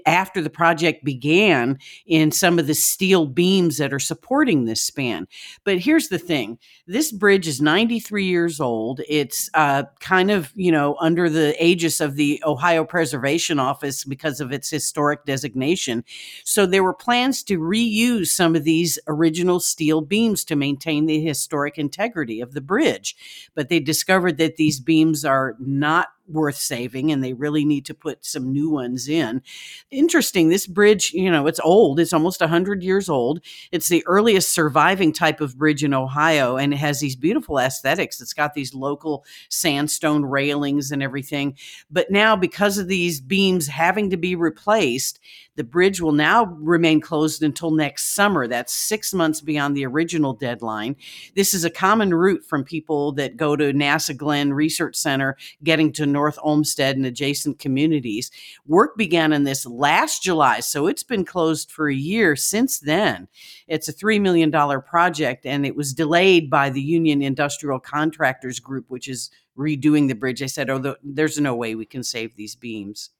after 0.06 0.40
the 0.40 0.48
project 0.48 1.04
began 1.04 1.78
in 2.06 2.32
some 2.32 2.58
of 2.58 2.66
the 2.66 2.74
steel 2.74 3.26
beams 3.26 3.76
that 3.76 3.92
are 3.92 3.98
supporting 3.98 4.64
this 4.64 4.82
span. 4.82 5.28
But 5.64 5.80
here's 5.80 6.08
the 6.08 6.18
thing 6.18 6.58
this 6.86 7.12
bridge 7.12 7.46
is 7.46 7.60
93 7.60 8.24
years 8.24 8.58
old. 8.58 9.02
It's 9.06 9.50
uh, 9.52 9.82
kind 10.00 10.30
of, 10.30 10.50
you 10.54 10.72
know, 10.72 10.96
under 10.98 11.28
the 11.28 11.62
aegis 11.62 12.00
of 12.00 12.16
the 12.16 12.42
Ohio 12.46 12.82
Preservation 12.84 13.58
office 13.66 14.04
because 14.04 14.40
of 14.40 14.52
its 14.52 14.70
historic 14.70 15.24
designation. 15.24 16.04
So 16.44 16.66
there 16.66 16.84
were 16.84 16.94
plans 16.94 17.42
to 17.44 17.58
reuse 17.58 18.28
some 18.28 18.54
of 18.54 18.64
these 18.64 18.98
original 19.06 19.60
steel 19.60 20.00
beams 20.00 20.44
to 20.44 20.56
maintain 20.56 21.06
the 21.06 21.20
historic 21.20 21.78
integrity 21.78 22.40
of 22.40 22.52
the 22.52 22.60
bridge. 22.60 23.16
But 23.54 23.68
they 23.68 23.80
discovered 23.80 24.38
that 24.38 24.56
these 24.56 24.80
beams 24.80 25.24
are 25.24 25.56
not 25.58 26.08
worth 26.28 26.56
saving 26.56 27.12
and 27.12 27.22
they 27.22 27.32
really 27.32 27.64
need 27.64 27.84
to 27.86 27.94
put 27.94 28.24
some 28.24 28.52
new 28.52 28.70
ones 28.70 29.08
in. 29.08 29.42
Interesting, 29.90 30.48
this 30.48 30.66
bridge, 30.66 31.12
you 31.12 31.30
know, 31.30 31.46
it's 31.46 31.60
old, 31.60 32.00
it's 32.00 32.12
almost 32.12 32.40
100 32.40 32.82
years 32.82 33.08
old. 33.08 33.40
It's 33.72 33.88
the 33.88 34.04
earliest 34.06 34.52
surviving 34.52 35.12
type 35.12 35.40
of 35.40 35.56
bridge 35.56 35.84
in 35.84 35.94
Ohio 35.94 36.56
and 36.56 36.72
it 36.72 36.78
has 36.78 37.00
these 37.00 37.16
beautiful 37.16 37.58
aesthetics. 37.58 38.20
It's 38.20 38.34
got 38.34 38.54
these 38.54 38.74
local 38.74 39.24
sandstone 39.48 40.24
railings 40.24 40.90
and 40.90 41.02
everything. 41.02 41.56
But 41.90 42.10
now, 42.10 42.36
because 42.36 42.78
of 42.78 42.88
these 42.88 43.20
beams 43.20 43.68
having 43.68 44.10
to 44.10 44.16
be 44.16 44.34
replaced, 44.34 45.20
The 45.56 45.64
bridge 45.64 46.00
will 46.00 46.12
now 46.12 46.44
remain 46.44 47.00
closed 47.00 47.42
until 47.42 47.70
next 47.70 48.14
summer. 48.14 48.46
That's 48.46 48.72
six 48.72 49.12
months 49.12 49.40
beyond 49.40 49.76
the 49.76 49.86
original 49.86 50.34
deadline. 50.34 50.96
This 51.34 51.54
is 51.54 51.64
a 51.64 51.70
common 51.70 52.12
route 52.12 52.44
from 52.44 52.62
people 52.62 53.12
that 53.12 53.36
go 53.36 53.56
to 53.56 53.72
NASA 53.72 54.16
Glenn 54.16 54.52
Research 54.52 54.96
Center, 54.96 55.36
getting 55.64 55.92
to 55.92 56.06
North 56.06 56.38
Olmsted 56.42 56.96
and 56.96 57.06
adjacent 57.06 57.58
communities. 57.58 58.30
Work 58.66 58.96
began 58.96 59.32
in 59.32 59.44
this 59.44 59.66
last 59.66 60.22
July, 60.22 60.60
so 60.60 60.86
it's 60.86 61.02
been 61.02 61.24
closed 61.24 61.70
for 61.70 61.88
a 61.88 61.94
year 61.94 62.36
since 62.36 62.78
then. 62.78 63.28
It's 63.66 63.88
a 63.88 63.94
$3 63.94 64.20
million 64.20 64.52
project, 64.82 65.46
and 65.46 65.66
it 65.66 65.74
was 65.74 65.94
delayed 65.94 66.50
by 66.50 66.70
the 66.70 66.82
Union 66.82 67.22
Industrial 67.22 67.80
Contractors 67.80 68.60
Group, 68.60 68.86
which 68.88 69.08
is 69.08 69.30
redoing 69.56 70.08
the 70.08 70.14
bridge. 70.14 70.40
They 70.40 70.48
said, 70.48 70.68
oh, 70.68 70.96
there's 71.02 71.40
no 71.40 71.54
way 71.54 71.74
we 71.74 71.86
can 71.86 72.02
save 72.02 72.36
these 72.36 72.54
beams. 72.54 73.10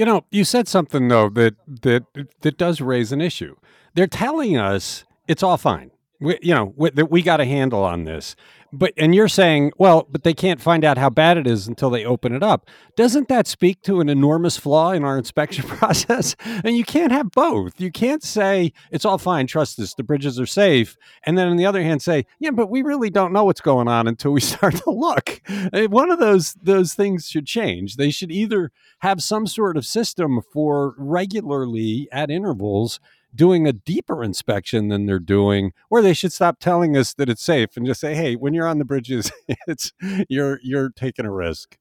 You 0.00 0.06
know, 0.06 0.24
you 0.30 0.44
said 0.44 0.66
something 0.66 1.08
though 1.08 1.28
that 1.28 1.56
that 1.82 2.04
that 2.40 2.56
does 2.56 2.80
raise 2.80 3.12
an 3.12 3.20
issue. 3.20 3.56
They're 3.92 4.06
telling 4.06 4.56
us 4.56 5.04
it's 5.28 5.42
all 5.42 5.58
fine. 5.58 5.90
We, 6.20 6.38
you 6.42 6.54
know 6.54 6.74
we, 6.76 6.90
that 6.90 7.10
we 7.10 7.22
got 7.22 7.40
a 7.40 7.44
handle 7.44 7.82
on 7.82 8.04
this, 8.04 8.36
but 8.72 8.92
and 8.96 9.14
you're 9.14 9.28
saying, 9.28 9.72
well, 9.78 10.06
but 10.10 10.22
they 10.22 10.34
can't 10.34 10.60
find 10.60 10.84
out 10.84 10.98
how 10.98 11.10
bad 11.10 11.36
it 11.36 11.46
is 11.46 11.66
until 11.66 11.90
they 11.90 12.04
open 12.04 12.34
it 12.34 12.42
up. 12.42 12.68
Doesn't 12.96 13.28
that 13.28 13.46
speak 13.46 13.82
to 13.82 14.00
an 14.00 14.08
enormous 14.08 14.56
flaw 14.56 14.92
in 14.92 15.04
our 15.04 15.18
inspection 15.18 15.64
process? 15.68 16.36
And 16.44 16.76
you 16.76 16.84
can't 16.84 17.12
have 17.12 17.30
both. 17.30 17.80
You 17.80 17.90
can't 17.90 18.22
say 18.22 18.72
it's 18.90 19.04
all 19.04 19.18
fine, 19.18 19.46
trust 19.46 19.78
us, 19.80 19.94
the 19.94 20.04
bridges 20.04 20.38
are 20.38 20.46
safe, 20.46 20.96
and 21.24 21.36
then 21.36 21.48
on 21.48 21.56
the 21.56 21.66
other 21.66 21.82
hand 21.82 22.02
say, 22.02 22.26
yeah, 22.38 22.50
but 22.50 22.70
we 22.70 22.82
really 22.82 23.10
don't 23.10 23.32
know 23.32 23.44
what's 23.44 23.60
going 23.60 23.88
on 23.88 24.06
until 24.06 24.32
we 24.32 24.40
start 24.40 24.76
to 24.76 24.90
look. 24.90 25.40
Eh, 25.72 25.86
one 25.86 26.10
of 26.10 26.18
those 26.18 26.54
those 26.54 26.94
things 26.94 27.28
should 27.28 27.46
change. 27.46 27.96
They 27.96 28.10
should 28.10 28.30
either 28.30 28.70
have 29.00 29.22
some 29.22 29.46
sort 29.46 29.76
of 29.76 29.86
system 29.86 30.40
for 30.52 30.94
regularly 30.98 32.08
at 32.12 32.30
intervals 32.30 33.00
doing 33.34 33.66
a 33.66 33.72
deeper 33.72 34.22
inspection 34.22 34.88
than 34.88 35.06
they're 35.06 35.18
doing, 35.18 35.72
or 35.88 36.02
they 36.02 36.14
should 36.14 36.32
stop 36.32 36.58
telling 36.58 36.96
us 36.96 37.14
that 37.14 37.28
it's 37.28 37.42
safe 37.42 37.76
and 37.76 37.86
just 37.86 38.00
say, 38.00 38.14
"Hey, 38.14 38.34
when 38.36 38.54
you're 38.54 38.66
on 38.66 38.78
the 38.78 38.84
bridges, 38.84 39.30
it's 39.66 39.92
you're 40.28 40.60
you're 40.62 40.90
taking 40.90 41.26
a 41.26 41.32
risk." 41.32 41.76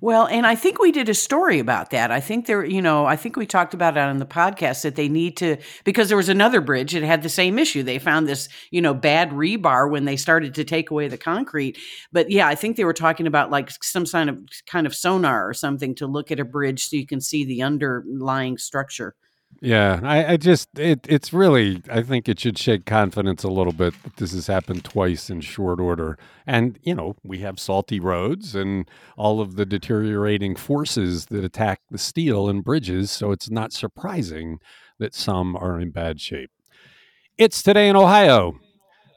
Well, 0.00 0.26
and 0.26 0.46
I 0.46 0.54
think 0.56 0.80
we 0.80 0.92
did 0.92 1.08
a 1.08 1.14
story 1.14 1.58
about 1.58 1.90
that. 1.90 2.10
I 2.10 2.20
think 2.20 2.46
there, 2.46 2.64
you 2.64 2.82
know, 2.82 3.06
I 3.06 3.16
think 3.16 3.36
we 3.36 3.46
talked 3.46 3.74
about 3.74 3.96
it 3.96 4.00
on 4.00 4.18
the 4.18 4.26
podcast 4.26 4.82
that 4.82 4.96
they 4.96 5.08
need 5.08 5.36
to 5.38 5.56
because 5.84 6.08
there 6.08 6.16
was 6.16 6.28
another 6.28 6.60
bridge 6.60 6.92
that 6.92 7.02
had 7.02 7.22
the 7.22 7.28
same 7.28 7.58
issue. 7.58 7.82
They 7.82 7.98
found 7.98 8.26
this, 8.26 8.48
you 8.70 8.80
know, 8.80 8.92
bad 8.92 9.30
rebar 9.30 9.88
when 9.88 10.04
they 10.04 10.16
started 10.16 10.54
to 10.56 10.64
take 10.64 10.90
away 10.90 11.08
the 11.08 11.16
concrete. 11.16 11.78
But 12.12 12.30
yeah, 12.30 12.48
I 12.48 12.54
think 12.54 12.76
they 12.76 12.84
were 12.84 12.92
talking 12.92 13.26
about 13.26 13.50
like 13.50 13.70
some 13.82 14.04
kind 14.04 14.30
of 14.30 14.38
kind 14.66 14.86
of 14.86 14.94
sonar 14.94 15.48
or 15.48 15.54
something 15.54 15.94
to 15.96 16.06
look 16.06 16.30
at 16.32 16.40
a 16.40 16.44
bridge 16.44 16.88
so 16.88 16.96
you 16.96 17.06
can 17.06 17.20
see 17.20 17.44
the 17.44 17.62
underlying 17.62 18.58
structure. 18.58 19.14
Yeah, 19.60 20.00
I, 20.02 20.32
I 20.32 20.36
just 20.36 20.78
it 20.78 21.06
it's 21.08 21.32
really 21.32 21.82
I 21.90 22.02
think 22.02 22.28
it 22.28 22.38
should 22.38 22.58
shake 22.58 22.84
confidence 22.84 23.44
a 23.44 23.48
little 23.48 23.72
bit 23.72 23.94
that 24.02 24.16
this 24.16 24.32
has 24.32 24.46
happened 24.46 24.84
twice 24.84 25.30
in 25.30 25.40
short 25.40 25.80
order. 25.80 26.18
And, 26.46 26.78
you 26.82 26.94
know, 26.94 27.16
we 27.24 27.38
have 27.38 27.58
salty 27.58 27.98
roads 28.00 28.54
and 28.54 28.88
all 29.16 29.40
of 29.40 29.56
the 29.56 29.64
deteriorating 29.64 30.56
forces 30.56 31.26
that 31.26 31.44
attack 31.44 31.80
the 31.90 31.98
steel 31.98 32.48
and 32.48 32.62
bridges, 32.62 33.10
so 33.10 33.32
it's 33.32 33.50
not 33.50 33.72
surprising 33.72 34.58
that 34.98 35.14
some 35.14 35.56
are 35.56 35.80
in 35.80 35.90
bad 35.90 36.20
shape. 36.20 36.50
It's 37.38 37.62
today 37.62 37.88
in 37.88 37.96
Ohio 37.96 38.58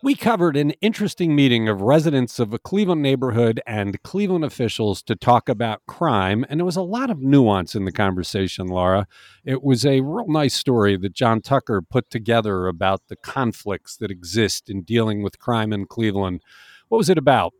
we 0.04 0.16
covered 0.16 0.56
an 0.56 0.72
interesting 0.82 1.36
meeting 1.36 1.68
of 1.68 1.82
residents 1.82 2.40
of 2.40 2.54
a 2.54 2.60
Cleveland 2.60 3.02
neighborhood 3.02 3.60
and 3.66 4.02
Cleveland 4.04 4.46
officials 4.46 5.02
to 5.04 5.16
talk 5.16 5.50
about 5.50 5.86
crime. 5.88 6.46
And 6.50 6.60
there 6.60 6.66
was 6.66 6.76
a 6.76 6.82
lot 6.82 7.10
of 7.10 7.22
nuance 7.22 7.74
in 7.74 7.86
the 7.86 7.92
conversation, 7.92 8.68
Laura. 8.68 9.08
It 9.44 9.64
was 9.64 9.86
a 9.86 10.02
real 10.02 10.28
nice 10.28 10.54
story 10.54 10.98
that 10.98 11.14
John 11.14 11.42
Tucker 11.42 11.82
put 11.82 12.10
together 12.10 12.68
about 12.68 13.08
the 13.08 13.16
conflicts 13.16 13.98
that 13.98 14.12
exist 14.12 14.70
in 14.70 14.84
dealing 14.84 15.24
with 15.24 15.40
crime 15.40 15.74
in 15.74 15.86
Cleveland. 15.86 16.42
What 16.90 17.00
was 17.00 17.10
it 17.10 17.18
about? 17.18 17.54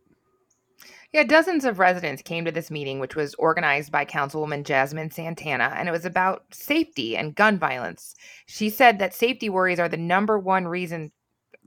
Yeah, 1.12 1.24
dozens 1.24 1.64
of 1.64 1.78
residents 1.78 2.20
came 2.20 2.44
to 2.44 2.52
this 2.52 2.70
meeting, 2.70 3.00
which 3.00 3.16
was 3.16 3.34
organized 3.34 3.90
by 3.90 4.04
Councilwoman 4.04 4.64
Jasmine 4.64 5.10
Santana, 5.10 5.72
and 5.74 5.88
it 5.88 5.92
was 5.92 6.04
about 6.04 6.44
safety 6.52 7.16
and 7.16 7.34
gun 7.34 7.58
violence. 7.58 8.14
She 8.44 8.68
said 8.68 8.98
that 8.98 9.14
safety 9.14 9.48
worries 9.48 9.80
are 9.80 9.88
the 9.88 9.96
number 9.96 10.38
one 10.38 10.68
reason 10.68 11.10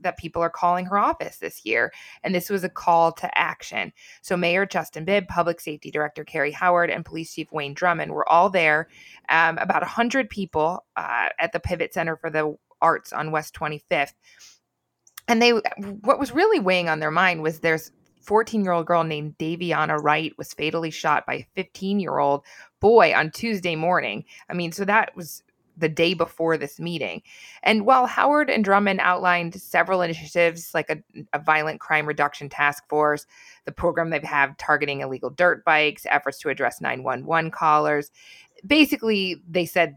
that 0.02 0.18
people 0.18 0.42
are 0.42 0.50
calling 0.50 0.86
her 0.86 0.98
office 0.98 1.38
this 1.38 1.64
year. 1.64 1.92
And 2.22 2.34
this 2.34 2.50
was 2.50 2.64
a 2.64 2.68
call 2.68 3.12
to 3.12 3.38
action. 3.38 3.92
So 4.22 4.36
Mayor 4.36 4.66
Justin 4.66 5.04
Bibb, 5.04 5.28
Public 5.28 5.60
Safety 5.60 5.90
Director 5.90 6.24
Karrie 6.24 6.52
Howard, 6.52 6.90
and 6.90 7.04
Police 7.04 7.34
Chief 7.34 7.50
Wayne 7.52 7.74
Drummond 7.74 8.12
were 8.12 8.28
all 8.28 8.50
there. 8.50 8.88
Um, 9.28 9.58
about 9.58 9.82
100 9.82 10.28
people 10.30 10.84
uh, 10.96 11.28
at 11.38 11.52
the 11.52 11.60
Pivot 11.60 11.94
Center 11.94 12.16
for 12.16 12.30
the 12.30 12.56
Arts 12.80 13.12
on 13.12 13.30
West 13.30 13.54
25th. 13.54 14.14
And 15.28 15.40
they, 15.40 15.50
what 15.50 16.18
was 16.18 16.32
really 16.32 16.58
weighing 16.58 16.88
on 16.88 17.00
their 17.00 17.10
mind 17.10 17.42
was 17.42 17.60
there's 17.60 17.92
14 18.22 18.62
year 18.62 18.72
old 18.72 18.86
girl 18.86 19.04
named 19.04 19.36
Daviana 19.38 20.00
Wright 20.00 20.32
was 20.38 20.54
fatally 20.54 20.90
shot 20.90 21.26
by 21.26 21.34
a 21.34 21.46
15 21.54 22.00
year 22.00 22.18
old 22.18 22.44
boy 22.80 23.12
on 23.14 23.30
Tuesday 23.30 23.76
morning. 23.76 24.24
I 24.48 24.54
mean, 24.54 24.72
so 24.72 24.84
that 24.84 25.14
was 25.16 25.42
the 25.76 25.88
day 25.88 26.14
before 26.14 26.56
this 26.56 26.78
meeting. 26.78 27.22
And 27.62 27.86
while 27.86 28.06
Howard 28.06 28.50
and 28.50 28.64
Drummond 28.64 29.00
outlined 29.00 29.60
several 29.60 30.02
initiatives 30.02 30.72
like 30.74 30.90
a, 30.90 31.02
a, 31.32 31.38
violent 31.38 31.80
crime 31.80 32.06
reduction 32.06 32.48
task 32.48 32.88
force, 32.88 33.26
the 33.64 33.72
program 33.72 34.10
they 34.10 34.20
have 34.20 34.56
targeting 34.58 35.00
illegal 35.00 35.30
dirt 35.30 35.64
bikes, 35.64 36.06
efforts 36.06 36.38
to 36.40 36.50
address 36.50 36.80
911 36.80 37.50
callers, 37.50 38.10
basically 38.66 39.42
they 39.48 39.66
said 39.66 39.96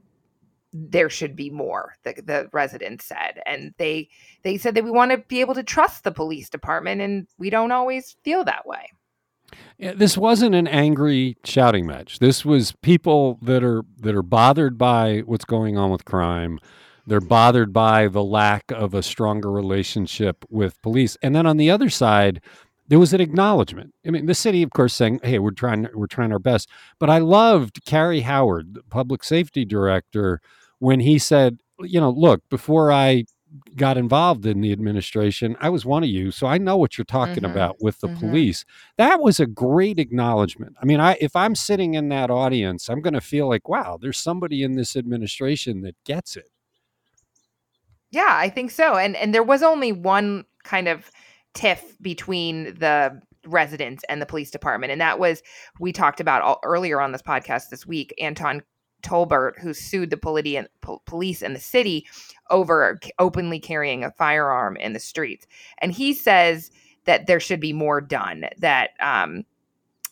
there 0.73 1.09
should 1.09 1.37
be 1.37 1.49
more 1.49 1.95
the, 2.03 2.13
the 2.25 2.49
residents 2.51 3.05
said 3.05 3.41
and 3.45 3.73
they 3.77 4.09
they 4.43 4.57
said 4.57 4.75
that 4.75 4.83
we 4.83 4.91
want 4.91 5.09
to 5.09 5.17
be 5.29 5.39
able 5.39 5.53
to 5.53 5.63
trust 5.63 6.03
the 6.03 6.11
police 6.11 6.49
department 6.49 6.99
and 6.99 7.27
we 7.37 7.49
don't 7.49 7.71
always 7.71 8.17
feel 8.23 8.43
that 8.43 8.67
way 8.67 8.91
this 9.79 10.17
wasn't 10.17 10.55
an 10.55 10.67
angry 10.67 11.37
shouting 11.43 11.85
match. 11.85 12.19
This 12.19 12.45
was 12.45 12.73
people 12.81 13.37
that 13.41 13.63
are 13.63 13.83
that 13.97 14.15
are 14.15 14.23
bothered 14.23 14.77
by 14.77 15.19
what's 15.25 15.45
going 15.45 15.77
on 15.77 15.91
with 15.91 16.05
crime. 16.05 16.59
They're 17.07 17.21
bothered 17.21 17.71
by 17.71 18.07
the 18.07 18.23
lack 18.23 18.71
of 18.71 18.93
a 18.93 19.03
stronger 19.03 19.51
relationship 19.51 20.43
with 20.49 20.81
police. 20.81 21.17
And 21.21 21.35
then 21.35 21.45
on 21.45 21.57
the 21.57 21.69
other 21.69 21.89
side, 21.89 22.41
there 22.87 22.99
was 22.99 23.13
an 23.13 23.21
acknowledgement. 23.21 23.93
I 24.05 24.09
mean, 24.09 24.25
the 24.25 24.33
city, 24.33 24.63
of 24.63 24.71
course, 24.71 24.93
saying, 24.93 25.19
"Hey, 25.23 25.39
we're 25.39 25.51
trying, 25.51 25.87
we're 25.93 26.07
trying 26.07 26.31
our 26.31 26.39
best." 26.39 26.69
But 26.99 27.09
I 27.09 27.19
loved 27.19 27.85
Karrie 27.85 28.23
Howard, 28.23 28.75
the 28.75 28.83
public 28.83 29.23
safety 29.23 29.65
director, 29.65 30.41
when 30.79 30.99
he 30.99 31.19
said, 31.19 31.59
"You 31.79 31.99
know, 31.99 32.09
look, 32.09 32.41
before 32.49 32.91
I 32.91 33.25
got 33.75 33.97
involved 33.97 34.45
in 34.45 34.61
the 34.61 34.71
administration, 34.71 35.55
I 35.59 35.69
was 35.69 35.85
one 35.85 36.03
of 36.03 36.09
you, 36.09 36.31
so 36.31 36.47
I 36.47 36.57
know 36.57 36.77
what 36.77 36.97
you're 36.97 37.05
talking 37.05 37.43
mm-hmm. 37.43 37.51
about 37.51 37.77
with 37.81 37.99
the 37.99 38.07
mm-hmm. 38.07 38.19
police. 38.19 38.65
That 38.97 39.21
was 39.21 39.39
a 39.39 39.45
great 39.45 39.99
acknowledgement. 39.99 40.75
I 40.81 40.85
mean, 40.85 40.99
I 40.99 41.17
if 41.21 41.35
I'm 41.35 41.55
sitting 41.55 41.93
in 41.93 42.09
that 42.09 42.29
audience, 42.29 42.89
I'm 42.89 43.01
going 43.01 43.13
to 43.13 43.21
feel 43.21 43.47
like, 43.47 43.67
wow, 43.67 43.97
there's 44.01 44.17
somebody 44.17 44.63
in 44.63 44.75
this 44.75 44.95
administration 44.95 45.81
that 45.81 45.95
gets 46.03 46.35
it. 46.35 46.49
Yeah, 48.11 48.31
I 48.31 48.49
think 48.49 48.71
so. 48.71 48.95
And 48.95 49.15
and 49.15 49.33
there 49.33 49.43
was 49.43 49.63
only 49.63 49.91
one 49.91 50.45
kind 50.63 50.87
of 50.87 51.11
tiff 51.53 51.95
between 52.01 52.75
the 52.75 53.21
residents 53.47 54.03
and 54.09 54.21
the 54.21 54.25
police 54.25 54.49
department 54.49 54.91
and 54.91 54.99
that 54.99 55.19
was 55.19 55.43
we 55.79 55.91
talked 55.91 56.19
about 56.19 56.41
all, 56.41 56.59
earlier 56.63 56.99
on 56.99 57.11
this 57.11 57.21
podcast 57.21 57.69
this 57.69 57.85
week 57.85 58.11
Anton 58.19 58.63
Tolbert, 59.05 59.59
who 59.59 59.73
sued 59.73 60.09
the 60.09 60.17
police 61.05 61.41
and 61.41 61.55
the 61.55 61.59
city 61.59 62.05
over 62.49 62.99
openly 63.19 63.59
carrying 63.59 64.03
a 64.03 64.11
firearm 64.11 64.75
in 64.77 64.93
the 64.93 64.99
streets. 64.99 65.45
And 65.77 65.91
he 65.91 66.13
says 66.13 66.71
that 67.05 67.27
there 67.27 67.39
should 67.39 67.59
be 67.59 67.73
more 67.73 68.01
done, 68.01 68.45
that 68.57 68.91
um, 68.99 69.45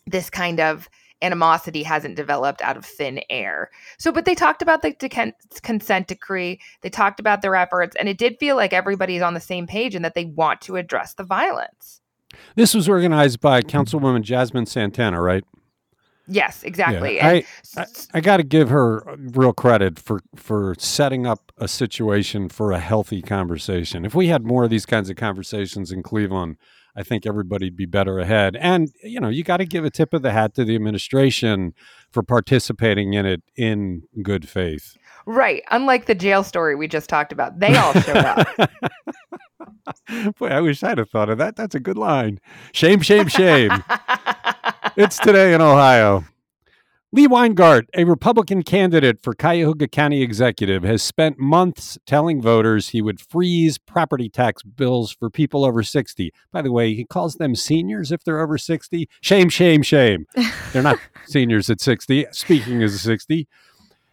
this 0.05 0.29
kind 0.29 0.59
of 0.59 0.87
animosity 1.21 1.83
hasn't 1.83 2.17
developed 2.17 2.61
out 2.61 2.77
of 2.77 2.85
thin 2.85 3.21
air. 3.29 3.71
So, 3.97 4.11
but 4.11 4.25
they 4.25 4.35
talked 4.35 4.61
about 4.61 4.81
the 4.81 4.91
consent 5.61 6.07
decree, 6.07 6.59
they 6.81 6.89
talked 6.89 7.19
about 7.19 7.41
their 7.41 7.55
efforts, 7.55 7.95
and 7.95 8.09
it 8.09 8.17
did 8.17 8.37
feel 8.39 8.55
like 8.55 8.73
everybody's 8.73 9.21
on 9.21 9.33
the 9.33 9.39
same 9.39 9.65
page 9.65 9.95
and 9.95 10.03
that 10.03 10.15
they 10.15 10.25
want 10.25 10.61
to 10.61 10.75
address 10.75 11.13
the 11.13 11.23
violence. 11.23 12.01
This 12.55 12.73
was 12.73 12.89
organized 12.89 13.39
by 13.39 13.61
Councilwoman 13.61 14.21
Jasmine 14.21 14.65
Santana, 14.65 15.21
right? 15.21 15.43
Yes, 16.27 16.63
exactly. 16.63 17.17
Yeah, 17.17 17.27
I, 17.27 17.45
I, 17.75 17.85
I 18.15 18.21
got 18.21 18.37
to 18.37 18.43
give 18.43 18.69
her 18.69 19.03
real 19.17 19.53
credit 19.53 19.99
for 19.99 20.21
for 20.35 20.75
setting 20.79 21.27
up 21.27 21.51
a 21.57 21.67
situation 21.67 22.49
for 22.49 22.71
a 22.71 22.79
healthy 22.79 23.21
conversation. 23.21 24.05
If 24.05 24.15
we 24.15 24.27
had 24.27 24.45
more 24.45 24.63
of 24.63 24.69
these 24.69 24.85
kinds 24.85 25.09
of 25.09 25.17
conversations 25.17 25.91
in 25.91 26.01
Cleveland, 26.01 26.57
I 26.95 27.03
think 27.03 27.25
everybody'd 27.25 27.75
be 27.75 27.85
better 27.85 28.19
ahead. 28.19 28.55
And 28.55 28.89
you 29.03 29.19
know, 29.19 29.29
you 29.29 29.43
got 29.43 29.57
to 29.57 29.65
give 29.65 29.83
a 29.83 29.89
tip 29.89 30.13
of 30.13 30.21
the 30.21 30.31
hat 30.31 30.55
to 30.55 30.63
the 30.63 30.75
administration 30.75 31.73
for 32.09 32.23
participating 32.23 33.13
in 33.13 33.25
it 33.25 33.43
in 33.55 34.03
good 34.21 34.47
faith. 34.47 34.95
Right. 35.25 35.63
Unlike 35.71 36.05
the 36.05 36.15
jail 36.15 36.43
story 36.43 36.75
we 36.75 36.87
just 36.87 37.09
talked 37.09 37.31
about, 37.31 37.59
they 37.59 37.75
all 37.75 37.93
showed 37.93 38.17
up. 38.17 38.47
Boy, 40.37 40.47
I 40.47 40.61
wish 40.61 40.83
I'd 40.83 40.97
have 40.97 41.09
thought 41.09 41.29
of 41.29 41.37
that. 41.37 41.55
That's 41.55 41.75
a 41.75 41.79
good 41.79 41.97
line. 41.97 42.39
Shame, 42.73 43.01
shame, 43.01 43.27
shame. 43.27 43.71
it's 44.95 45.17
today 45.17 45.53
in 45.53 45.61
Ohio. 45.61 46.23
Lee 47.11 47.27
Weingart, 47.27 47.85
a 47.95 48.05
Republican 48.05 48.63
candidate 48.63 49.21
for 49.21 49.35
Cuyahoga 49.35 49.87
County 49.87 50.23
Executive, 50.23 50.81
has 50.83 51.03
spent 51.03 51.37
months 51.37 51.97
telling 52.07 52.41
voters 52.41 52.89
he 52.89 53.03
would 53.03 53.19
freeze 53.19 53.77
property 53.77 54.29
tax 54.29 54.63
bills 54.63 55.11
for 55.11 55.29
people 55.29 55.63
over 55.63 55.83
60. 55.83 56.31
By 56.51 56.63
the 56.63 56.71
way, 56.71 56.95
he 56.95 57.05
calls 57.05 57.35
them 57.35 57.53
seniors 57.53 58.11
if 58.11 58.23
they're 58.23 58.41
over 58.41 58.57
60. 58.57 59.07
Shame, 59.21 59.49
shame, 59.49 59.83
shame. 59.83 60.25
They're 60.71 60.81
not 60.81 60.97
seniors 61.27 61.69
at 61.69 61.79
60, 61.79 62.25
speaking 62.31 62.81
as 62.81 62.95
a 62.95 62.99
60. 62.99 63.47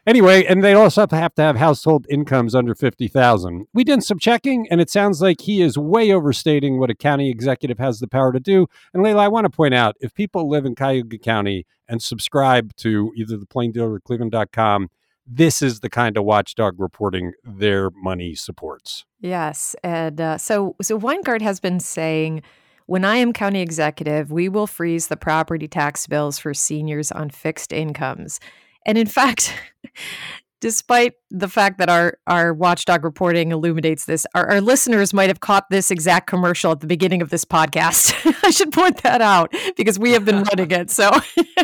Anyway, 0.07 0.45
and 0.45 0.65
they 0.65 0.73
also 0.73 1.07
have 1.11 1.35
to 1.35 1.43
have 1.43 1.57
household 1.57 2.07
incomes 2.09 2.55
under 2.55 2.75
50,000. 2.75 3.67
We 3.75 3.85
did 3.85 4.03
some 4.03 4.19
checking 4.19 4.67
and 4.71 4.81
it 4.81 4.89
sounds 4.89 5.21
like 5.21 5.43
he 5.43 5.61
is 5.61 5.77
way 5.77 6.11
overstating 6.11 6.79
what 6.79 6.91
a 6.91 6.95
county 6.95 7.31
executive 7.31 7.79
has 7.79 8.01
the 8.01 8.09
power 8.09 8.33
to 8.33 8.41
do. 8.41 8.67
And 8.95 9.03
Leila, 9.03 9.25
I 9.25 9.29
want 9.29 9.45
to 9.45 9.51
point 9.51 9.75
out 9.75 9.97
if 10.01 10.15
people 10.15 10.49
live 10.49 10.65
in 10.65 10.75
Cuyahoga 10.75 11.19
County 11.19 11.67
and 11.89 12.03
subscribe 12.03 12.75
to 12.77 13.13
either 13.17 13.37
the 13.37 13.47
Plain 13.47 13.73
Dealer 13.73 13.93
or 13.95 14.01
Cleveland.com, 14.01 14.89
this 15.27 15.63
is 15.63 15.81
the 15.81 15.91
kind 15.91 16.17
of 16.17 16.25
watchdog 16.25 16.81
reporting 16.81 17.33
their 17.45 17.91
money 17.91 18.35
supports. 18.35 19.05
Yes, 19.21 19.77
and 19.85 20.21
uh, 20.21 20.39
so 20.39 20.75
so 20.83 20.99
Weingart 20.99 21.41
has 21.41 21.61
been 21.61 21.79
saying, 21.79 22.43
when 22.87 23.05
I 23.05 23.17
am 23.17 23.33
county 23.33 23.61
executive, 23.61 24.33
we 24.33 24.49
will 24.49 24.67
freeze 24.67 25.07
the 25.07 25.17
property 25.17 25.69
tax 25.69 26.09
bills 26.09 26.41
for 26.41 26.53
seniors 26.53 27.13
on 27.13 27.31
fixed 27.31 27.73
incomes. 27.73 28.41
And 28.87 28.99
in 28.99 29.07
fact, 29.07 29.55
despite 30.61 31.15
the 31.31 31.49
fact 31.49 31.79
that 31.79 31.89
our 31.89 32.19
our 32.27 32.53
watchdog 32.53 33.05
reporting 33.05 33.53
illuminates 33.53 34.05
this, 34.05 34.27
our, 34.35 34.49
our, 34.51 34.61
listeners 34.61 35.13
might 35.13 35.31
have 35.31 35.41
caught 35.41 35.69
this 35.71 35.91
exact 35.91 36.27
commercial 36.27 36.73
at 36.73 36.81
the 36.81 36.87
beginning 36.87 37.23
of 37.23 37.31
this 37.31 37.45
podcast. 37.45 38.15
I 38.45 38.51
should 38.51 38.73
point 38.73 39.03
that 39.03 39.21
out 39.23 39.53
because 39.77 39.99
we 39.99 40.13
have 40.13 40.25
been 40.25 40.43
running 40.43 40.71
it. 40.71 40.91
So, 40.91 41.11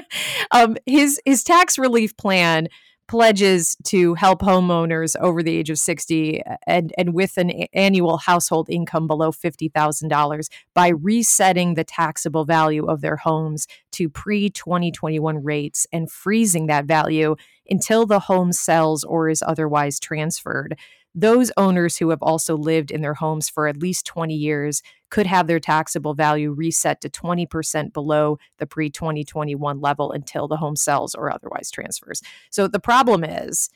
um, 0.50 0.76
his 0.86 1.20
his 1.24 1.44
tax 1.44 1.78
relief 1.78 2.16
plan 2.16 2.68
pledges 3.08 3.76
to 3.84 4.14
help 4.14 4.40
homeowners 4.40 5.14
over 5.20 5.42
the 5.42 5.56
age 5.56 5.70
of 5.70 5.78
60 5.78 6.42
and, 6.66 6.92
and 6.98 7.14
with 7.14 7.36
an 7.38 7.50
annual 7.72 8.18
household 8.18 8.68
income 8.68 9.06
below 9.06 9.30
$50,000 9.30 10.48
by 10.74 10.88
resetting 10.88 11.74
the 11.74 11.84
taxable 11.84 12.44
value 12.44 12.86
of 12.86 13.00
their 13.00 13.16
homes 13.16 13.66
to 13.92 14.08
pre 14.08 14.50
2021 14.50 15.42
rates 15.42 15.86
and 15.92 16.10
freezing 16.10 16.66
that 16.66 16.84
value 16.84 17.36
until 17.68 18.06
the 18.06 18.20
home 18.20 18.52
sells 18.52 19.04
or 19.04 19.28
is 19.28 19.42
otherwise 19.46 19.98
transferred 20.00 20.76
those 21.16 21.50
owners 21.56 21.96
who 21.96 22.10
have 22.10 22.22
also 22.22 22.56
lived 22.56 22.90
in 22.90 23.00
their 23.00 23.14
homes 23.14 23.48
for 23.48 23.66
at 23.66 23.78
least 23.78 24.04
20 24.04 24.34
years 24.34 24.82
could 25.10 25.26
have 25.26 25.46
their 25.46 25.58
taxable 25.58 26.12
value 26.12 26.52
reset 26.52 27.00
to 27.00 27.08
20% 27.08 27.92
below 27.94 28.38
the 28.58 28.66
pre 28.66 28.90
2021 28.90 29.80
level 29.80 30.12
until 30.12 30.46
the 30.46 30.58
home 30.58 30.76
sells 30.76 31.14
or 31.14 31.32
otherwise 31.32 31.70
transfers. 31.70 32.22
So 32.50 32.68
the 32.68 32.78
problem 32.78 33.24
is, 33.24 33.70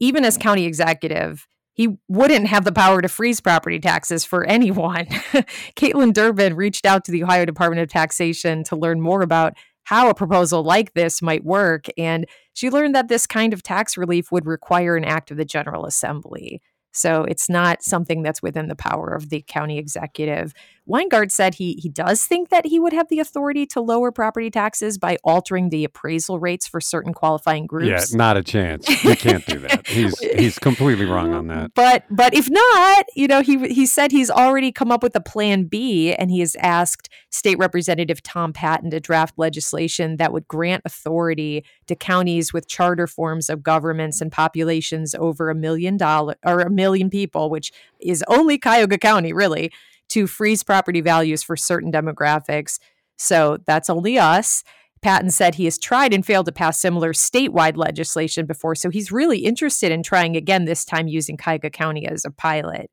even 0.00 0.24
as 0.24 0.38
county 0.38 0.64
executive, 0.64 1.46
he 1.74 1.98
wouldn't 2.08 2.46
have 2.46 2.64
the 2.64 2.72
power 2.72 3.02
to 3.02 3.08
freeze 3.08 3.42
property 3.42 3.78
taxes 3.78 4.24
for 4.24 4.44
anyone. 4.44 5.04
Caitlin 5.76 6.14
Durbin 6.14 6.56
reached 6.56 6.86
out 6.86 7.04
to 7.04 7.12
the 7.12 7.22
Ohio 7.22 7.44
Department 7.44 7.82
of 7.82 7.90
Taxation 7.90 8.64
to 8.64 8.76
learn 8.76 9.02
more 9.02 9.20
about 9.20 9.52
how 9.84 10.08
a 10.08 10.14
proposal 10.14 10.64
like 10.64 10.94
this 10.94 11.20
might 11.20 11.44
work. 11.44 11.86
And 11.98 12.26
she 12.54 12.70
learned 12.70 12.94
that 12.94 13.08
this 13.08 13.26
kind 13.26 13.52
of 13.52 13.62
tax 13.62 13.98
relief 13.98 14.32
would 14.32 14.46
require 14.46 14.96
an 14.96 15.04
act 15.04 15.30
of 15.30 15.36
the 15.36 15.44
General 15.44 15.84
Assembly. 15.84 16.62
So 16.96 17.24
it's 17.24 17.48
not 17.48 17.82
something 17.82 18.22
that's 18.22 18.42
within 18.42 18.68
the 18.68 18.74
power 18.76 19.14
of 19.14 19.28
the 19.28 19.44
county 19.46 19.78
executive. 19.78 20.54
Weingart 20.88 21.32
said 21.32 21.56
he 21.56 21.74
he 21.82 21.88
does 21.88 22.24
think 22.24 22.48
that 22.50 22.66
he 22.66 22.78
would 22.78 22.92
have 22.92 23.08
the 23.08 23.18
authority 23.18 23.66
to 23.66 23.80
lower 23.80 24.12
property 24.12 24.50
taxes 24.50 24.98
by 24.98 25.18
altering 25.24 25.70
the 25.70 25.84
appraisal 25.84 26.38
rates 26.38 26.68
for 26.68 26.80
certain 26.80 27.12
qualifying 27.12 27.66
groups. 27.66 28.12
Yeah, 28.12 28.16
not 28.16 28.36
a 28.36 28.42
chance. 28.42 28.88
You 29.04 29.16
can't 29.16 29.44
do 29.46 29.58
that. 29.60 29.86
He's 29.96 30.18
he's 30.18 30.58
completely 30.58 31.06
wrong 31.06 31.32
on 31.32 31.48
that. 31.48 31.72
But 31.74 32.04
but 32.10 32.34
if 32.34 32.48
not, 32.50 33.06
you 33.14 33.26
know, 33.26 33.42
he 33.42 33.66
he 33.68 33.86
said 33.86 34.12
he's 34.12 34.30
already 34.30 34.70
come 34.70 34.92
up 34.92 35.02
with 35.02 35.16
a 35.16 35.20
plan 35.20 35.64
B 35.64 36.14
and 36.14 36.30
he 36.30 36.40
has 36.40 36.56
asked 36.56 37.08
State 37.30 37.58
Representative 37.58 38.22
Tom 38.22 38.52
Patton 38.52 38.90
to 38.90 39.00
draft 39.00 39.34
legislation 39.38 40.16
that 40.16 40.32
would 40.32 40.46
grant 40.46 40.82
authority 40.84 41.64
to 41.86 41.96
counties 41.96 42.52
with 42.52 42.68
charter 42.68 43.06
forms 43.06 43.48
of 43.48 43.62
governments 43.62 44.20
and 44.20 44.30
populations 44.30 45.14
over 45.14 45.50
a 45.50 45.54
million 45.54 45.96
dollar 45.96 46.36
or 46.44 46.60
a 46.60 46.70
million 46.70 47.10
people, 47.10 47.50
which 47.50 47.72
is 48.00 48.22
only 48.28 48.58
Cuyahoga 48.58 48.98
County, 48.98 49.32
really 49.32 49.72
to 50.10 50.26
freeze 50.26 50.62
property 50.62 51.00
values 51.00 51.42
for 51.42 51.56
certain 51.56 51.90
demographics. 51.90 52.78
So 53.16 53.58
that's 53.66 53.90
only 53.90 54.18
us. 54.18 54.62
Patton 55.02 55.30
said 55.30 55.54
he 55.54 55.66
has 55.66 55.78
tried 55.78 56.12
and 56.12 56.24
failed 56.24 56.46
to 56.46 56.52
pass 56.52 56.80
similar 56.80 57.12
statewide 57.12 57.76
legislation 57.76 58.46
before, 58.46 58.74
so 58.74 58.90
he's 58.90 59.12
really 59.12 59.40
interested 59.40 59.92
in 59.92 60.02
trying 60.02 60.36
again 60.36 60.64
this 60.64 60.84
time 60.84 61.06
using 61.06 61.36
Cuyahoga 61.36 61.70
County 61.70 62.06
as 62.06 62.24
a 62.24 62.30
pilot. 62.30 62.90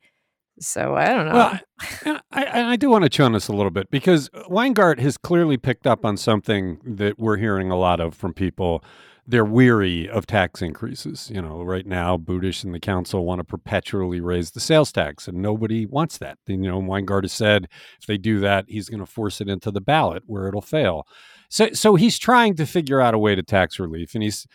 So 0.59 0.95
I 0.95 1.05
don't 1.07 1.25
know. 1.25 1.33
Well, 2.05 2.21
I, 2.31 2.73
I 2.73 2.75
do 2.75 2.89
want 2.89 3.03
to 3.03 3.09
chew 3.09 3.23
on 3.23 3.31
this 3.31 3.47
a 3.47 3.53
little 3.53 3.71
bit 3.71 3.89
because 3.89 4.29
Weingart 4.51 4.99
has 4.99 5.17
clearly 5.17 5.57
picked 5.57 5.87
up 5.87 6.05
on 6.05 6.15
something 6.17 6.79
that 6.85 7.17
we're 7.17 7.37
hearing 7.37 7.71
a 7.71 7.77
lot 7.77 7.99
of 7.99 8.13
from 8.13 8.33
people 8.33 8.83
they're 9.25 9.45
weary 9.45 10.09
of 10.09 10.27
tax 10.27 10.61
increases. 10.61 11.31
You 11.33 11.41
know, 11.41 11.63
right 11.63 11.85
now, 11.85 12.17
Budish 12.17 12.63
and 12.63 12.73
the 12.73 12.79
council 12.79 13.25
want 13.25 13.39
to 13.39 13.43
perpetually 13.43 14.19
raise 14.19 14.51
the 14.51 14.59
sales 14.59 14.91
tax, 14.91 15.27
and 15.27 15.41
nobody 15.41 15.85
wants 15.85 16.17
that. 16.17 16.37
You 16.47 16.57
know, 16.57 16.81
Weingart 16.81 17.23
has 17.23 17.33
said 17.33 17.67
if 17.99 18.07
they 18.07 18.17
do 18.17 18.39
that, 18.41 18.65
he's 18.67 18.89
going 18.89 18.99
to 18.99 19.05
force 19.05 19.39
it 19.39 19.49
into 19.49 19.71
the 19.71 19.81
ballot 19.81 20.23
where 20.25 20.47
it'll 20.47 20.61
fail. 20.61 21.07
So, 21.49 21.69
so 21.73 21.95
he's 21.95 22.17
trying 22.17 22.55
to 22.55 22.65
figure 22.65 22.99
out 22.99 23.13
a 23.13 23.19
way 23.19 23.35
to 23.35 23.43
tax 23.43 23.79
relief, 23.79 24.13
and 24.13 24.23
he's 24.23 24.47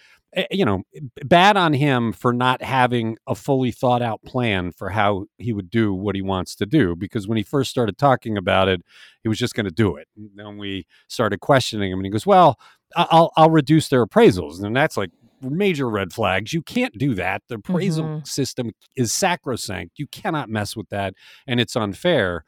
you 0.50 0.64
know, 0.64 0.82
bad 1.24 1.56
on 1.56 1.72
him 1.72 2.12
for 2.12 2.32
not 2.32 2.62
having 2.62 3.16
a 3.26 3.34
fully 3.34 3.70
thought 3.70 4.02
out 4.02 4.22
plan 4.24 4.72
for 4.72 4.90
how 4.90 5.24
he 5.38 5.52
would 5.52 5.70
do 5.70 5.94
what 5.94 6.14
he 6.14 6.22
wants 6.22 6.54
to 6.56 6.66
do. 6.66 6.94
Because 6.94 7.26
when 7.26 7.38
he 7.38 7.42
first 7.42 7.70
started 7.70 7.96
talking 7.96 8.36
about 8.36 8.68
it, 8.68 8.82
he 9.22 9.28
was 9.28 9.38
just 9.38 9.54
going 9.54 9.64
to 9.64 9.72
do 9.72 9.96
it. 9.96 10.06
And 10.16 10.30
then 10.36 10.58
we 10.58 10.86
started 11.08 11.40
questioning 11.40 11.90
him, 11.90 11.98
and 11.98 12.06
he 12.06 12.10
goes, 12.10 12.26
Well, 12.26 12.58
I'll 12.96 13.32
I'll 13.36 13.50
reduce 13.50 13.88
their 13.88 14.06
appraisals, 14.06 14.62
and 14.62 14.76
that's 14.76 14.96
like 14.96 15.10
major 15.40 15.88
red 15.88 16.12
flags. 16.12 16.52
You 16.52 16.62
can't 16.62 16.96
do 16.98 17.14
that. 17.14 17.42
The 17.48 17.56
appraisal 17.56 18.04
mm-hmm. 18.04 18.24
system 18.24 18.72
is 18.96 19.12
sacrosanct. 19.12 19.98
You 19.98 20.06
cannot 20.08 20.48
mess 20.48 20.76
with 20.76 20.88
that, 20.90 21.14
and 21.46 21.60
it's 21.60 21.76
unfair. 21.76 22.44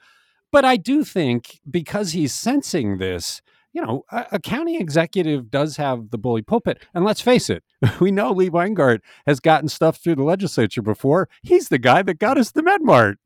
But 0.52 0.64
I 0.64 0.76
do 0.76 1.04
think 1.04 1.60
because 1.70 2.12
he's 2.12 2.34
sensing 2.34 2.98
this, 2.98 3.40
you 3.72 3.80
know, 3.80 4.04
a, 4.10 4.26
a, 4.32 4.38
county 4.38 4.78
executive 4.78 5.50
does 5.50 5.76
have 5.76 6.10
the 6.10 6.18
bully 6.18 6.42
pulpit. 6.42 6.82
And 6.94 7.04
let's 7.04 7.20
face 7.20 7.48
it, 7.48 7.62
we 8.00 8.10
know 8.10 8.32
Lee 8.32 8.50
Weingart 8.50 9.00
has 9.26 9.40
gotten 9.40 9.68
stuff 9.68 9.98
through 9.98 10.16
the 10.16 10.24
legislature 10.24 10.82
before. 10.82 11.28
He's 11.42 11.68
the 11.68 11.78
guy 11.78 12.02
that 12.02 12.18
got 12.18 12.38
us 12.38 12.50
the 12.50 12.62
MedMart. 12.62 13.16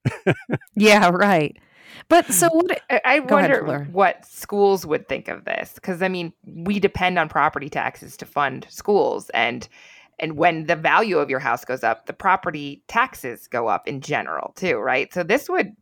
yeah, 0.77 1.11
right. 1.11 1.57
But 2.09 2.27
so 2.33 2.49
what? 2.49 2.81
I, 3.05 3.21
wonder 3.21 3.61
ahead, 3.61 3.93
what 3.93 4.25
schools 4.27 4.85
would 4.85 5.09
think 5.09 5.29
of 5.29 5.45
this 5.45 5.75
because 5.75 6.03
I 6.03 6.09
mean, 6.09 6.33
we 6.45 6.81
depend 6.81 7.19
on 7.19 7.29
property 7.29 7.71
taxes 7.71 8.17
to 8.19 8.27
fund 8.27 8.67
schools, 8.69 9.31
and 9.31 9.69
and 10.19 10.37
when 10.37 10.67
the 10.67 10.77
value 10.77 11.19
of 11.19 11.31
your 11.31 11.39
house 11.39 11.65
goes 11.65 11.85
up, 11.85 12.07
the 12.07 12.13
property 12.13 12.83
taxes 12.89 13.47
go 13.47 13.69
up 13.69 13.87
in 13.87 14.01
general 14.01 14.53
too, 14.57 14.77
right? 14.77 15.13
So 15.15 15.23
this 15.23 15.49
would 15.49 15.73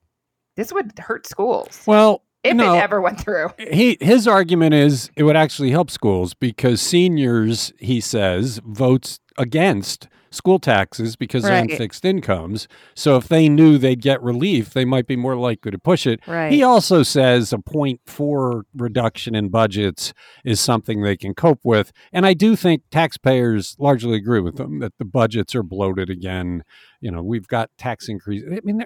this 0.56 0.72
would 0.72 0.98
hurt 0.98 1.26
schools. 1.26 1.82
Well, 1.86 2.22
if 2.44 2.56
no, 2.56 2.74
it 2.74 2.78
ever 2.78 3.00
went 3.00 3.20
through. 3.20 3.50
He 3.58 3.96
his 4.00 4.26
argument 4.26 4.74
is 4.74 5.10
it 5.16 5.22
would 5.22 5.36
actually 5.36 5.70
help 5.70 5.90
schools 5.90 6.34
because 6.34 6.80
seniors, 6.80 7.72
he 7.78 8.00
says, 8.00 8.60
votes 8.64 9.20
against 9.38 10.08
school 10.32 10.58
taxes 10.58 11.14
because 11.14 11.44
right. 11.44 11.50
they're 11.50 11.60
on 11.60 11.68
fixed 11.68 12.04
incomes. 12.04 12.66
So 12.94 13.16
if 13.16 13.28
they 13.28 13.48
knew 13.48 13.78
they'd 13.78 14.00
get 14.00 14.22
relief, 14.22 14.70
they 14.70 14.84
might 14.84 15.06
be 15.06 15.16
more 15.16 15.36
likely 15.36 15.70
to 15.70 15.78
push 15.78 16.06
it. 16.06 16.20
Right. 16.26 16.50
He 16.50 16.62
also 16.62 17.02
says 17.02 17.52
a 17.52 17.58
0.4 17.58 18.62
reduction 18.74 19.34
in 19.34 19.50
budgets 19.50 20.12
is 20.44 20.60
something 20.60 21.02
they 21.02 21.16
can 21.16 21.34
cope 21.34 21.60
with. 21.62 21.92
And 22.12 22.26
I 22.26 22.34
do 22.34 22.56
think 22.56 22.82
taxpayers 22.90 23.76
largely 23.78 24.16
agree 24.16 24.40
with 24.40 24.56
them 24.56 24.80
that 24.80 24.94
the 24.98 25.04
budgets 25.04 25.54
are 25.54 25.62
bloated 25.62 26.10
again. 26.10 26.64
You 27.00 27.10
know, 27.10 27.22
we've 27.22 27.48
got 27.48 27.70
tax 27.76 28.08
increase. 28.08 28.42
I 28.50 28.60
mean, 28.64 28.84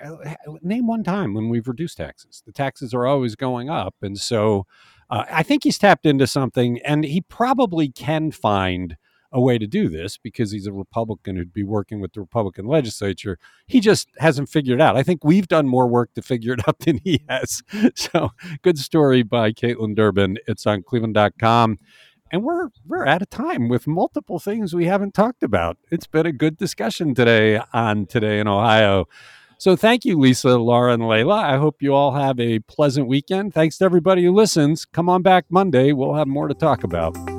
name 0.63 0.87
one 0.87 1.05
time 1.05 1.35
when 1.35 1.49
we've 1.49 1.69
reduced 1.69 1.99
taxes. 1.99 2.43
The 2.45 2.53
taxes 2.53 2.93
are 2.93 3.07
always 3.07 3.37
going 3.37 3.71
up. 3.71 3.95
And 4.03 4.19
so 4.19 4.67
uh, 5.11 5.25
I 5.31 5.43
think 5.43 5.65
he's 5.65 5.79
tapped 5.79 6.07
into 6.07 6.27
something 6.27 6.81
and 6.85 7.05
he 7.05 7.21
probably 7.21 7.89
can 7.91 8.33
find 8.33 8.97
a 9.33 9.41
way 9.41 9.59
to 9.59 9.67
do 9.67 9.89
this 9.89 10.17
because 10.17 10.51
he's 10.51 10.67
a 10.67 10.73
Republican 10.73 11.37
who'd 11.37 11.53
be 11.53 11.63
working 11.63 12.01
with 12.01 12.13
the 12.13 12.21
Republican 12.21 12.67
legislature. 12.67 13.39
He 13.67 13.81
just 13.81 14.09
hasn't 14.19 14.49
figured 14.49 14.81
it 14.81 14.83
out. 14.83 14.97
I 14.97 15.03
think 15.03 15.25
we've 15.25 15.49
done 15.49 15.67
more 15.67 15.87
work 15.87 16.15
to 16.15 16.23
figure 16.23 16.53
it 16.53 16.61
out 16.69 16.81
than 16.81 17.01
he 17.05 17.23
has. 17.29 17.63
So, 17.95 18.31
good 18.63 18.79
story 18.79 19.23
by 19.23 19.53
Caitlin 19.53 19.95
Durbin. 19.95 20.39
It's 20.47 20.67
on 20.67 20.83
cleveland.com. 20.83 21.79
And 22.33 22.43
we're 22.43 22.69
we're 22.87 23.07
out 23.07 23.23
of 23.23 23.31
time 23.31 23.69
with 23.69 23.87
multiple 23.87 24.39
things 24.39 24.75
we 24.75 24.87
haven't 24.87 25.15
talked 25.15 25.43
about. 25.43 25.79
It's 25.91 26.07
been 26.07 26.27
a 26.27 26.33
good 26.33 26.57
discussion 26.57 27.15
today 27.15 27.61
on 27.73 28.07
Today 28.07 28.41
in 28.41 28.49
Ohio. 28.49 29.07
So 29.59 29.75
thank 29.75 30.05
you, 30.05 30.19
Lisa, 30.19 30.59
Laura, 30.59 30.93
and 30.93 31.09
Leila. 31.09 31.37
I 31.37 31.57
hope 31.57 31.81
you 31.81 31.95
all 31.95 32.13
have 32.13 32.39
a 32.39 32.59
pleasant 32.61 33.09
weekend. 33.09 33.55
Thanks 33.55 33.79
to 33.79 33.85
everybody 33.85 34.25
who 34.25 34.33
listens. 34.35 34.85
Come 34.85 35.09
on 35.09 35.23
back 35.23 35.47
Monday. 35.49 35.93
We'll 35.93 36.15
have 36.15 36.29
more 36.29 36.49
to 36.49 36.55
talk 36.55 36.85
about. 36.85 37.36